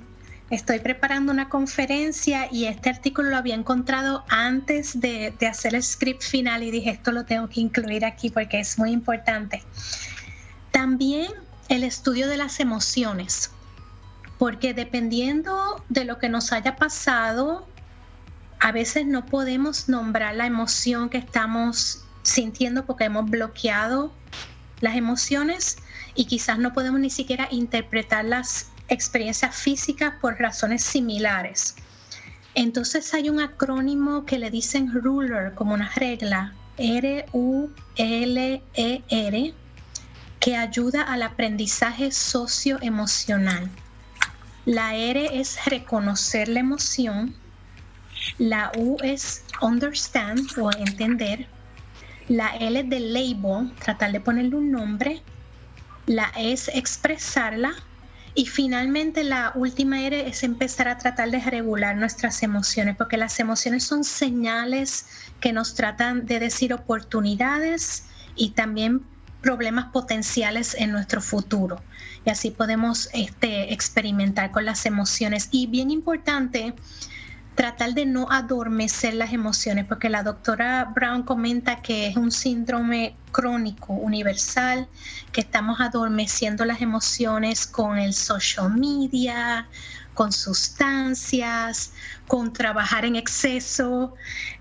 Estoy 0.50 0.80
preparando 0.80 1.30
una 1.30 1.48
conferencia 1.48 2.48
y 2.50 2.64
este 2.64 2.90
artículo 2.90 3.30
lo 3.30 3.36
había 3.36 3.54
encontrado 3.54 4.24
antes 4.28 5.00
de, 5.00 5.32
hacer 5.48 5.76
el 5.76 5.82
script 5.84 6.22
final 6.22 6.64
y 6.64 6.72
dije 6.72 6.90
esto 6.90 7.12
lo 7.12 7.24
tengo 7.24 7.48
que 7.48 7.60
incluir 7.60 8.04
aquí 8.04 8.30
porque 8.30 8.58
es 8.58 8.76
muy 8.76 8.90
importante. 8.90 9.62
También 10.72 11.30
el 11.68 11.84
estudio 11.84 12.26
de 12.26 12.36
las 12.36 12.58
emociones 12.58 13.52
porque 14.38 14.74
dependiendo 14.74 15.84
de 15.88 16.04
lo 16.04 16.18
que 16.18 16.28
nos 16.28 16.52
haya 16.52 16.74
pasado, 16.74 17.68
a 18.58 18.72
veces 18.72 19.06
no 19.06 19.26
podemos 19.26 19.88
nombrar 19.88 20.34
la 20.34 20.46
emoción 20.46 21.10
que 21.10 21.18
estamos 21.18 22.04
sintiendo 22.22 22.86
porque 22.86 23.04
hemos 23.04 23.30
bloqueado 23.30 24.12
las 24.80 24.96
emociones 24.96 25.76
y 26.16 26.24
quizás 26.24 26.58
no 26.58 26.72
podemos 26.72 26.98
ni 26.98 27.10
siquiera 27.10 27.46
interpretar 27.52 28.24
las 28.24 28.70
experiencias 28.90 29.56
físicas 29.56 30.12
por 30.20 30.38
razones 30.38 30.82
similares. 30.82 31.76
Entonces 32.54 33.14
hay 33.14 33.30
un 33.30 33.40
acrónimo 33.40 34.26
que 34.26 34.38
le 34.38 34.50
dicen 34.50 34.92
ruler 34.92 35.54
como 35.54 35.72
una 35.74 35.90
regla, 35.94 36.52
R-U-L-E-R, 36.76 37.24
que 40.40 40.56
ayuda 40.56 41.02
al 41.02 41.22
aprendizaje 41.22 42.10
socioemocional. 42.10 43.70
La 44.64 44.94
R 44.94 45.40
es 45.40 45.64
reconocer 45.66 46.48
la 46.48 46.60
emoción. 46.60 47.34
La 48.38 48.72
U 48.76 48.96
es 49.02 49.44
understand 49.60 50.40
o 50.58 50.70
entender. 50.72 51.46
La 52.28 52.56
L 52.56 52.80
es 52.80 52.88
de 52.88 53.00
label, 53.00 53.72
tratar 53.76 54.12
de 54.12 54.20
ponerle 54.20 54.56
un 54.56 54.70
nombre. 54.70 55.22
La 56.06 56.32
E 56.36 56.52
es 56.52 56.68
expresarla. 56.68 57.74
Y 58.34 58.46
finalmente 58.46 59.24
la 59.24 59.52
última 59.54 60.02
R 60.02 60.28
es 60.28 60.44
empezar 60.44 60.88
a 60.88 60.98
tratar 60.98 61.30
de 61.30 61.40
regular 61.40 61.96
nuestras 61.96 62.42
emociones, 62.42 62.96
porque 62.96 63.16
las 63.16 63.40
emociones 63.40 63.84
son 63.84 64.04
señales 64.04 65.06
que 65.40 65.52
nos 65.52 65.74
tratan 65.74 66.26
de 66.26 66.38
decir 66.38 66.72
oportunidades 66.72 68.04
y 68.36 68.50
también 68.50 69.02
problemas 69.40 69.86
potenciales 69.86 70.74
en 70.74 70.92
nuestro 70.92 71.20
futuro. 71.20 71.82
Y 72.24 72.30
así 72.30 72.50
podemos 72.50 73.08
este, 73.12 73.72
experimentar 73.72 74.50
con 74.50 74.64
las 74.64 74.86
emociones. 74.86 75.48
Y 75.50 75.66
bien 75.66 75.90
importante, 75.90 76.74
tratar 77.60 77.92
de 77.92 78.06
no 78.06 78.26
adormecer 78.30 79.12
las 79.12 79.34
emociones, 79.34 79.84
porque 79.84 80.08
la 80.08 80.22
doctora 80.22 80.82
Brown 80.94 81.24
comenta 81.24 81.82
que 81.82 82.06
es 82.06 82.16
un 82.16 82.32
síndrome 82.32 83.14
crónico, 83.32 83.92
universal, 83.92 84.88
que 85.30 85.42
estamos 85.42 85.78
adormeciendo 85.78 86.64
las 86.64 86.80
emociones 86.80 87.66
con 87.66 87.98
el 87.98 88.14
social 88.14 88.72
media, 88.72 89.68
con 90.14 90.32
sustancias, 90.32 91.92
con 92.26 92.50
trabajar 92.50 93.04
en 93.04 93.16
exceso. 93.16 94.14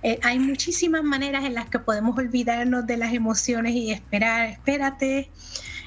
Eh, 0.03 0.19
hay 0.21 0.37
muchísimas 0.37 1.01
maneras 1.01 1.45
en 1.45 1.53
las 1.53 1.69
que 1.69 1.79
podemos 1.79 2.17
olvidarnos 2.17 2.85
de 2.85 2.97
las 2.97 3.13
emociones 3.13 3.75
y 3.75 3.91
esperar, 3.91 4.49
espérate. 4.49 5.31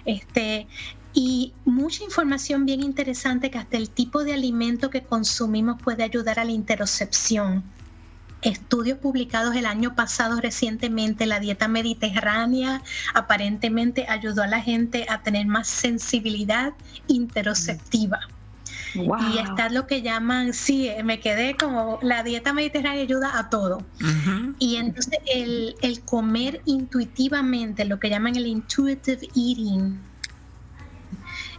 Este, 0.07 0.67
y 1.15 1.53
mucha 1.65 2.05
información 2.05 2.65
bien 2.65 2.83
interesante 2.83 3.51
que 3.51 3.59
hasta 3.59 3.77
el 3.77 3.91
tipo 3.91 4.25
de 4.25 4.35
alimento 4.35 4.91
que 4.91 5.03
consumimos 5.03 5.81
puede 5.83 6.03
ayudar 6.03 6.39
a 6.39 6.45
la 6.45 6.53
interocepción. 6.53 7.63
Estudios 8.41 8.99
publicados 8.99 9.55
el 9.55 9.67
año 9.67 9.95
pasado 9.95 10.41
recientemente, 10.41 11.27
la 11.27 11.39
dieta 11.39 11.69
mediterránea 11.69 12.83
aparentemente 13.15 14.07
ayudó 14.09 14.43
a 14.43 14.49
la 14.49 14.61
gente 14.61 15.07
a 15.09 15.23
tener 15.23 15.47
más 15.47 15.69
sensibilidad 15.69 16.73
interoceptiva. 17.07 18.19
Y 18.95 19.39
está 19.39 19.71
lo 19.71 19.87
que 19.87 20.03
llaman, 20.03 20.53
sí, 20.53 20.91
me 21.05 21.21
quedé 21.21 21.57
como 21.57 21.99
la 22.03 22.23
dieta 22.23 22.53
mediterránea 22.53 23.03
ayuda 23.03 23.39
a 23.39 23.49
todo. 23.49 23.85
Y 24.59 24.77
entonces 24.77 25.19
el, 25.33 25.77
el 25.81 26.01
comer 26.01 26.61
intuitivamente, 26.67 27.85
lo 27.85 28.01
que 28.01 28.11
llaman 28.11 28.37
el 28.37 28.47
intuitive 28.47 29.29
eating, 29.35 29.99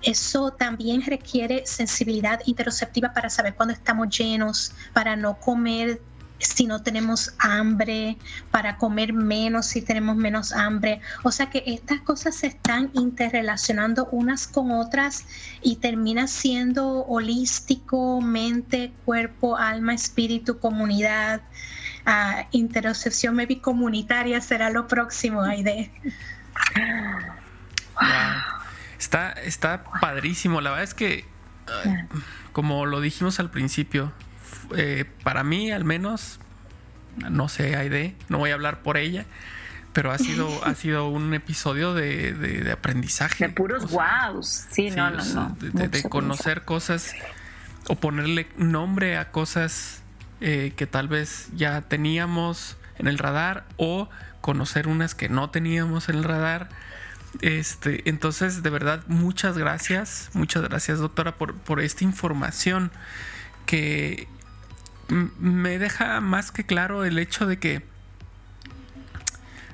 eso 0.04 0.52
también 0.52 1.02
requiere 1.02 1.66
sensibilidad 1.66 2.42
interoceptiva 2.46 3.14
para 3.14 3.30
saber 3.30 3.56
cuándo 3.56 3.74
estamos 3.74 4.10
llenos, 4.18 4.74
para 4.94 5.16
no 5.16 5.40
comer 5.40 6.02
si 6.44 6.66
no 6.66 6.82
tenemos 6.84 7.34
hambre, 7.40 8.18
para 8.52 8.78
comer 8.78 9.14
menos 9.14 9.68
si 9.68 9.82
tenemos 9.82 10.16
menos 10.16 10.52
hambre. 10.52 11.02
O 11.24 11.32
sea 11.32 11.50
que 11.50 11.64
estas 11.66 12.02
cosas 12.02 12.36
se 12.36 12.48
están 12.48 12.92
interrelacionando 12.94 14.08
unas 14.12 14.48
con 14.48 14.72
otras 14.72 15.26
y 15.62 15.78
termina 15.78 16.28
siendo 16.28 17.06
holístico, 17.06 18.22
mente, 18.22 18.92
cuerpo, 19.06 19.58
alma, 19.58 19.94
espíritu, 19.94 20.60
comunidad. 20.60 21.42
Uh, 22.06 22.44
interocepción 22.52 23.34
maybe 23.34 23.62
comunitaria 23.62 24.42
será 24.42 24.70
lo 24.70 24.88
próximo, 24.88 25.42
Aide. 25.42 25.90
Está, 29.04 29.32
está 29.34 29.84
padrísimo. 30.00 30.62
La 30.62 30.70
verdad 30.70 30.86
es 30.86 30.94
que, 30.94 31.26
como 32.54 32.86
lo 32.86 33.02
dijimos 33.02 33.38
al 33.42 33.50
principio, 33.50 34.14
eh, 34.78 35.04
para 35.24 35.44
mí 35.44 35.74
al 35.74 35.84
menos, 35.84 36.40
no 37.18 37.50
sé, 37.50 37.76
Aide, 37.76 38.16
no 38.30 38.38
voy 38.38 38.52
a 38.52 38.54
hablar 38.54 38.82
por 38.82 38.96
ella, 38.96 39.26
pero 39.92 40.14
ha 40.14 40.18
sido, 40.18 40.48
ha 40.66 40.74
sido 40.74 41.10
un 41.10 41.34
episodio 41.34 41.94
de, 41.94 42.32
de, 42.34 42.72
aprendizaje. 42.72 43.46
De 43.46 43.54
puros 43.54 43.92
wows, 43.92 44.68
sí, 44.72 44.90
no, 44.90 45.10
no, 45.10 45.22
no. 45.26 45.58
De, 45.60 46.04
conocer 46.04 46.62
cosas 46.62 47.14
o 47.90 47.98
ponerle 47.98 48.48
nombre 48.56 49.18
a 49.18 49.32
cosas 49.32 50.02
eh, 50.40 50.72
que 50.78 50.88
tal 50.88 51.10
vez 51.10 51.50
ya 51.54 51.82
teníamos 51.82 52.78
en 52.98 53.08
el 53.08 53.18
radar 53.18 53.66
o 53.76 54.10
conocer 54.40 54.88
unas 54.88 55.14
que 55.14 55.28
no 55.28 55.50
teníamos 55.50 56.08
en 56.08 56.16
el 56.16 56.24
radar. 56.24 56.70
Este, 57.42 58.08
entonces, 58.10 58.64
de 58.64 58.70
verdad, 58.70 59.04
muchas 59.08 59.58
gracias, 59.58 60.30
muchas 60.34 60.64
gracias, 60.64 61.00
doctora, 61.00 61.36
por, 61.36 61.82
esta 61.82 62.04
información 62.04 62.92
que 63.66 64.28
me 65.10 65.80
deja 65.80 66.22
más 66.22 66.52
que 66.52 66.66
claro 66.66 67.06
el 67.06 67.20
hecho 67.20 67.46
de 67.46 67.60
que, 67.60 67.84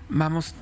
vamos, 0.08 0.56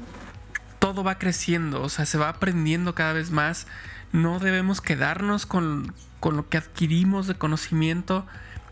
todo 0.79 1.03
va 1.03 1.17
creciendo, 1.17 1.81
o 1.81 1.89
sea, 1.89 2.05
se 2.05 2.17
va 2.17 2.29
aprendiendo 2.29 2.95
cada 2.95 3.13
vez 3.13 3.31
más. 3.31 3.67
No 4.11 4.39
debemos 4.39 4.81
quedarnos 4.81 5.45
con 5.45 5.93
lo 6.23 6.49
que 6.49 6.57
adquirimos 6.57 7.27
de 7.27 7.35
conocimiento 7.35 8.25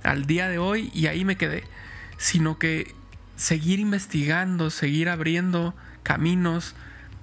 al 0.03 0.25
día 0.25 0.47
de 0.49 0.57
hoy 0.57 0.91
y 0.93 1.07
ahí 1.07 1.25
me 1.25 1.35
quedé, 1.35 1.63
sino 2.17 2.57
que 2.57 2.95
seguir 3.35 3.79
investigando, 3.79 4.69
seguir 4.69 5.09
abriendo 5.09 5.75
caminos, 6.03 6.75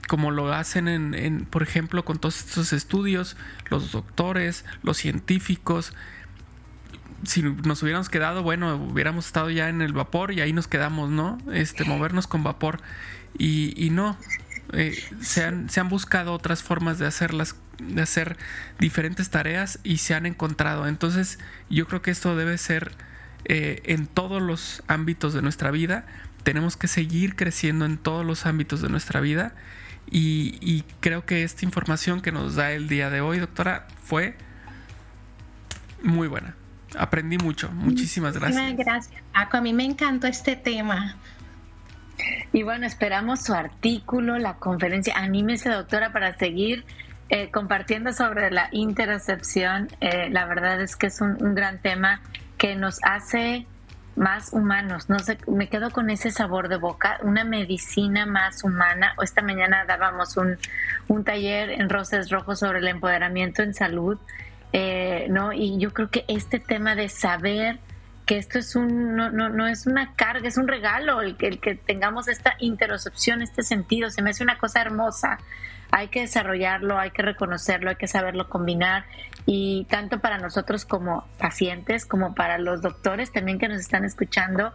como 0.08 0.30
lo 0.30 0.52
hacen 0.52 0.88
en, 0.88 1.46
por 1.46 1.62
ejemplo, 1.62 2.04
con 2.04 2.18
todos 2.18 2.40
estos 2.40 2.72
estudios, 2.72 3.36
los 3.70 3.92
doctores, 3.92 4.64
los 4.82 4.96
científicos. 4.96 5.92
Si 7.24 7.42
nos 7.42 7.82
hubiéramos 7.82 8.08
quedado, 8.08 8.42
bueno, 8.42 8.76
hubiéramos 8.76 9.26
estado 9.26 9.50
ya 9.50 9.68
en 9.68 9.80
el 9.80 9.92
vapor 9.92 10.32
y 10.32 10.40
ahí 10.40 10.52
nos 10.52 10.66
quedamos, 10.66 11.10
¿no? 11.10 11.38
Este, 11.52 11.84
movernos 11.84 12.26
con 12.26 12.42
vapor. 12.42 12.80
Y, 13.38 13.88
no, 13.90 14.18
eh, 14.72 15.02
se, 15.20 15.44
han, 15.44 15.70
se, 15.70 15.80
han, 15.80 15.88
buscado 15.88 16.32
otras 16.34 16.62
formas 16.62 16.98
de 16.98 17.06
hacerlas, 17.06 17.56
de 17.78 18.02
hacer 18.02 18.36
diferentes 18.78 19.30
tareas 19.30 19.78
y 19.82 19.98
se 19.98 20.14
han 20.14 20.26
encontrado. 20.26 20.86
Entonces, 20.86 21.38
yo 21.70 21.86
creo 21.86 22.02
que 22.02 22.10
esto 22.10 22.36
debe 22.36 22.58
ser 22.58 22.92
eh, 23.44 23.82
en 23.84 24.06
todos 24.06 24.40
los 24.40 24.82
ámbitos 24.86 25.32
de 25.32 25.42
nuestra 25.42 25.70
vida. 25.70 26.06
Tenemos 26.42 26.76
que 26.76 26.88
seguir 26.88 27.34
creciendo 27.34 27.84
en 27.84 27.98
todos 27.98 28.24
los 28.24 28.46
ámbitos 28.46 28.82
de 28.82 28.88
nuestra 28.88 29.20
vida. 29.20 29.54
Y, 30.10 30.84
creo 31.00 31.24
que 31.24 31.42
esta 31.42 31.64
información 31.64 32.20
que 32.20 32.32
nos 32.32 32.54
da 32.54 32.72
el 32.72 32.88
día 32.88 33.08
de 33.08 33.20
hoy, 33.20 33.38
doctora, 33.38 33.86
fue 34.04 34.36
muy 36.02 36.28
buena. 36.28 36.54
Aprendí 36.98 37.38
mucho. 37.38 37.70
Muchísimas 37.72 38.36
gracias. 38.36 38.76
Gracias, 38.76 39.22
Paco. 39.32 39.56
A 39.56 39.60
mí 39.62 39.72
me 39.72 39.84
encantó 39.84 40.26
este 40.26 40.56
tema. 40.56 41.16
Y 42.52 42.62
bueno, 42.62 42.86
esperamos 42.86 43.42
su 43.42 43.54
artículo, 43.54 44.38
la 44.38 44.54
conferencia. 44.54 45.14
Anímese, 45.16 45.70
doctora, 45.70 46.12
para 46.12 46.36
seguir 46.36 46.84
eh, 47.30 47.50
compartiendo 47.50 48.12
sobre 48.12 48.50
la 48.50 48.68
interocepción. 48.72 49.88
Eh, 50.00 50.28
la 50.30 50.44
verdad 50.44 50.82
es 50.82 50.94
que 50.94 51.06
es 51.06 51.22
un 51.22 51.54
gran 51.54 51.80
tema 51.80 52.20
que 52.58 52.76
nos 52.76 52.98
hace 53.02 53.66
más 54.16 54.52
humanos. 54.52 55.08
No 55.08 55.18
sé, 55.18 55.38
me 55.46 55.68
quedo 55.68 55.90
con 55.90 56.10
ese 56.10 56.30
sabor 56.30 56.68
de 56.68 56.76
boca, 56.76 57.18
una 57.22 57.44
medicina 57.44 58.26
más 58.26 58.64
humana. 58.64 59.14
Esta 59.22 59.42
mañana 59.42 59.84
dábamos 59.86 60.36
un, 60.36 60.58
un 61.08 61.24
taller 61.24 61.70
en 61.70 61.88
Roses 61.88 62.30
Rojos 62.30 62.60
sobre 62.60 62.78
el 62.80 62.88
empoderamiento 62.88 63.62
en 63.62 63.74
salud, 63.74 64.18
eh, 64.72 65.26
¿no? 65.30 65.52
Y 65.52 65.78
yo 65.78 65.92
creo 65.92 66.10
que 66.10 66.24
este 66.28 66.60
tema 66.60 66.94
de 66.94 67.08
saber 67.08 67.78
que 68.26 68.38
esto 68.38 68.58
es 68.58 68.76
un, 68.76 69.16
no, 69.16 69.30
no, 69.30 69.48
no 69.48 69.66
es 69.66 69.86
una 69.86 70.12
carga, 70.14 70.46
es 70.46 70.56
un 70.56 70.68
regalo 70.68 71.20
el 71.20 71.36
el 71.40 71.58
que 71.58 71.74
tengamos 71.74 72.28
esta 72.28 72.54
interocepción, 72.60 73.42
este 73.42 73.62
sentido, 73.62 74.10
se 74.10 74.22
me 74.22 74.30
hace 74.30 74.44
una 74.44 74.58
cosa 74.58 74.80
hermosa 74.80 75.38
hay 75.92 76.08
que 76.08 76.22
desarrollarlo, 76.22 76.98
hay 76.98 77.10
que 77.10 77.20
reconocerlo, 77.20 77.90
hay 77.90 77.96
que 77.96 78.08
saberlo 78.08 78.48
combinar 78.48 79.04
y 79.46 79.86
tanto 79.90 80.20
para 80.20 80.38
nosotros 80.38 80.84
como 80.84 81.26
pacientes 81.38 82.06
como 82.06 82.34
para 82.34 82.58
los 82.58 82.80
doctores 82.82 83.32
también 83.32 83.58
que 83.58 83.68
nos 83.68 83.80
están 83.80 84.04
escuchando, 84.04 84.72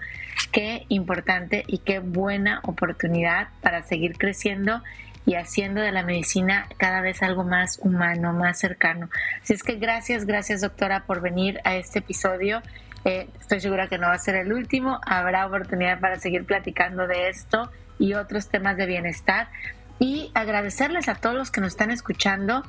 qué 0.51 0.86
importante 0.89 1.63
y 1.68 1.80
qué 1.80 1.99
buena 1.99 2.59
oportunidad 2.63 3.49
para 3.61 3.84
seguir 3.84 4.18
creciendo 4.18 4.82
y 5.26 5.36
haciendo 5.36 5.82
de 5.82 5.91
la 5.91 6.03
medicina 6.03 6.68
cada 6.78 7.01
vez 7.01 7.22
algo 7.22 7.43
más 7.43 7.80
humano, 7.82 8.32
más 8.34 8.59
cercano. 8.59 9.09
Así 9.41 9.53
es 9.53 9.61
que 9.61 9.76
gracias, 9.76 10.26
gracias 10.26 10.61
doctora 10.61 11.03
por 11.05 11.22
venir 11.22 11.59
a 11.65 11.76
este 11.76 11.99
episodio. 11.99 12.61
Eh, 13.03 13.30
estoy 13.39 13.59
segura 13.59 13.88
que 13.88 13.97
no 13.97 14.07
va 14.07 14.13
a 14.13 14.20
ser 14.20 14.36
el 14.36 14.53
último, 14.53 14.99
habrá 15.05 15.45
oportunidad 15.45 15.99
para 15.99 16.18
seguir 16.18 16.45
platicando 16.45 17.07
de 17.07 17.30
esto 17.30 17.70
y 17.99 18.13
otros 18.13 18.47
temas 18.49 18.78
de 18.78 18.86
bienestar 18.86 19.49
y 19.99 20.32
agradecerles 20.34 21.09
a 21.09 21.15
todos 21.15 21.36
los 21.36 21.51
que 21.51 21.61
nos 21.61 21.74
están 21.74 21.91
escuchando 21.91 22.63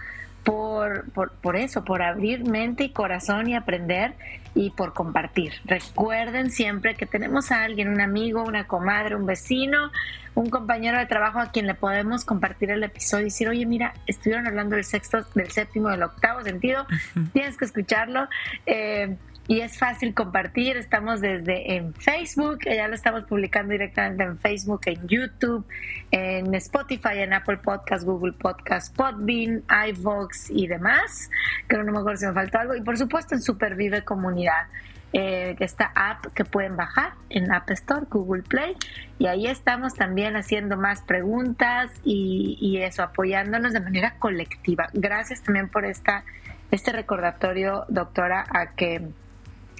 por, 0.48 1.30
por, 1.42 1.56
eso, 1.56 1.84
por 1.84 2.02
abrir 2.02 2.44
mente 2.44 2.84
y 2.84 2.90
corazón 2.90 3.48
y 3.48 3.54
aprender 3.54 4.14
y 4.54 4.70
por 4.70 4.94
compartir. 4.94 5.52
Recuerden 5.64 6.50
siempre 6.50 6.94
que 6.94 7.06
tenemos 7.06 7.52
a 7.52 7.64
alguien, 7.64 7.88
un 7.88 8.00
amigo, 8.00 8.42
una 8.42 8.66
comadre, 8.66 9.14
un 9.14 9.26
vecino, 9.26 9.90
un 10.34 10.48
compañero 10.48 10.98
de 10.98 11.06
trabajo 11.06 11.38
a 11.38 11.50
quien 11.50 11.66
le 11.66 11.74
podemos 11.74 12.24
compartir 12.24 12.70
el 12.70 12.82
episodio 12.82 13.22
y 13.22 13.24
decir, 13.24 13.48
oye, 13.48 13.66
mira, 13.66 13.92
estuvieron 14.06 14.46
hablando 14.46 14.76
del 14.76 14.84
sexto, 14.84 15.24
del 15.34 15.50
séptimo, 15.50 15.90
del 15.90 16.02
octavo 16.02 16.42
sentido, 16.42 16.86
tienes 17.32 17.56
que 17.56 17.66
escucharlo. 17.66 18.28
Eh, 18.64 19.16
y 19.48 19.62
es 19.62 19.78
fácil 19.78 20.14
compartir. 20.14 20.76
Estamos 20.76 21.22
desde 21.22 21.74
en 21.74 21.94
Facebook, 21.94 22.60
ya 22.66 22.86
lo 22.86 22.94
estamos 22.94 23.24
publicando 23.24 23.72
directamente 23.72 24.22
en 24.22 24.38
Facebook, 24.38 24.82
en 24.84 25.08
YouTube, 25.08 25.66
en 26.10 26.54
Spotify, 26.54 27.20
en 27.20 27.32
Apple 27.32 27.56
Podcast, 27.56 28.04
Google 28.04 28.34
Podcast, 28.34 28.94
Podbean, 28.94 29.64
iVox 29.88 30.50
y 30.50 30.66
demás. 30.66 31.30
Creo 31.66 31.82
no 31.82 31.92
me 31.92 31.98
acuerdo 31.98 32.18
si 32.18 32.26
me 32.26 32.34
faltó 32.34 32.58
algo. 32.58 32.76
Y 32.76 32.82
por 32.82 32.98
supuesto 32.98 33.34
en 33.34 33.42
Supervive 33.42 34.04
Comunidad. 34.04 34.68
Eh, 35.14 35.56
esta 35.60 35.90
app 35.94 36.26
que 36.34 36.44
pueden 36.44 36.76
bajar 36.76 37.12
en 37.30 37.50
App 37.50 37.70
Store, 37.70 38.04
Google 38.10 38.42
Play, 38.42 38.76
y 39.18 39.26
ahí 39.26 39.46
estamos 39.46 39.94
también 39.94 40.36
haciendo 40.36 40.76
más 40.76 41.00
preguntas 41.00 41.90
y, 42.04 42.58
y 42.60 42.82
eso, 42.82 43.02
apoyándonos 43.02 43.72
de 43.72 43.80
manera 43.80 44.16
colectiva. 44.18 44.90
Gracias 44.92 45.42
también 45.42 45.70
por 45.70 45.86
esta, 45.86 46.24
este 46.70 46.92
recordatorio, 46.92 47.86
doctora, 47.88 48.44
a 48.50 48.74
que 48.74 49.08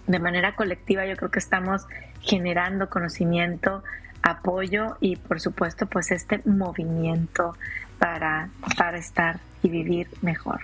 de 0.09 0.19
manera 0.19 0.57
colectiva 0.57 1.07
yo 1.07 1.17
creo 1.17 1.31
que 1.31 1.39
estamos 1.39 1.87
generando 2.23 2.89
conocimiento, 2.89 3.85
apoyo 4.23 4.97
y 5.01 5.17
por 5.17 5.41
supuesto 5.41 5.87
pues 5.87 6.11
este 6.11 6.41
movimiento 6.45 7.57
para, 7.99 8.49
para 8.77 8.99
estar 8.99 9.39
y 9.63 9.69
vivir 9.69 10.09
mejor. 10.23 10.61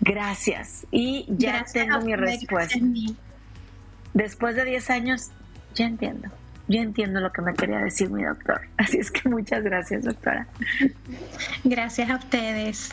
Gracias. 0.00 0.86
Y 0.90 1.26
ya 1.28 1.64
tengo 1.72 2.00
mi 2.00 2.16
respuesta. 2.16 2.78
Después 4.14 4.56
de 4.56 4.64
10 4.64 4.90
años, 4.90 5.30
ya 5.74 5.86
entiendo. 5.86 6.28
Ya 6.68 6.80
entiendo 6.80 7.20
lo 7.20 7.32
que 7.32 7.42
me 7.42 7.54
quería 7.54 7.78
decir 7.78 8.10
mi 8.10 8.24
doctor. 8.24 8.62
Así 8.76 8.98
es 8.98 9.10
que 9.10 9.28
muchas 9.28 9.62
gracias, 9.62 10.04
doctora. 10.04 10.46
Gracias 11.64 12.10
a 12.10 12.16
ustedes. 12.16 12.90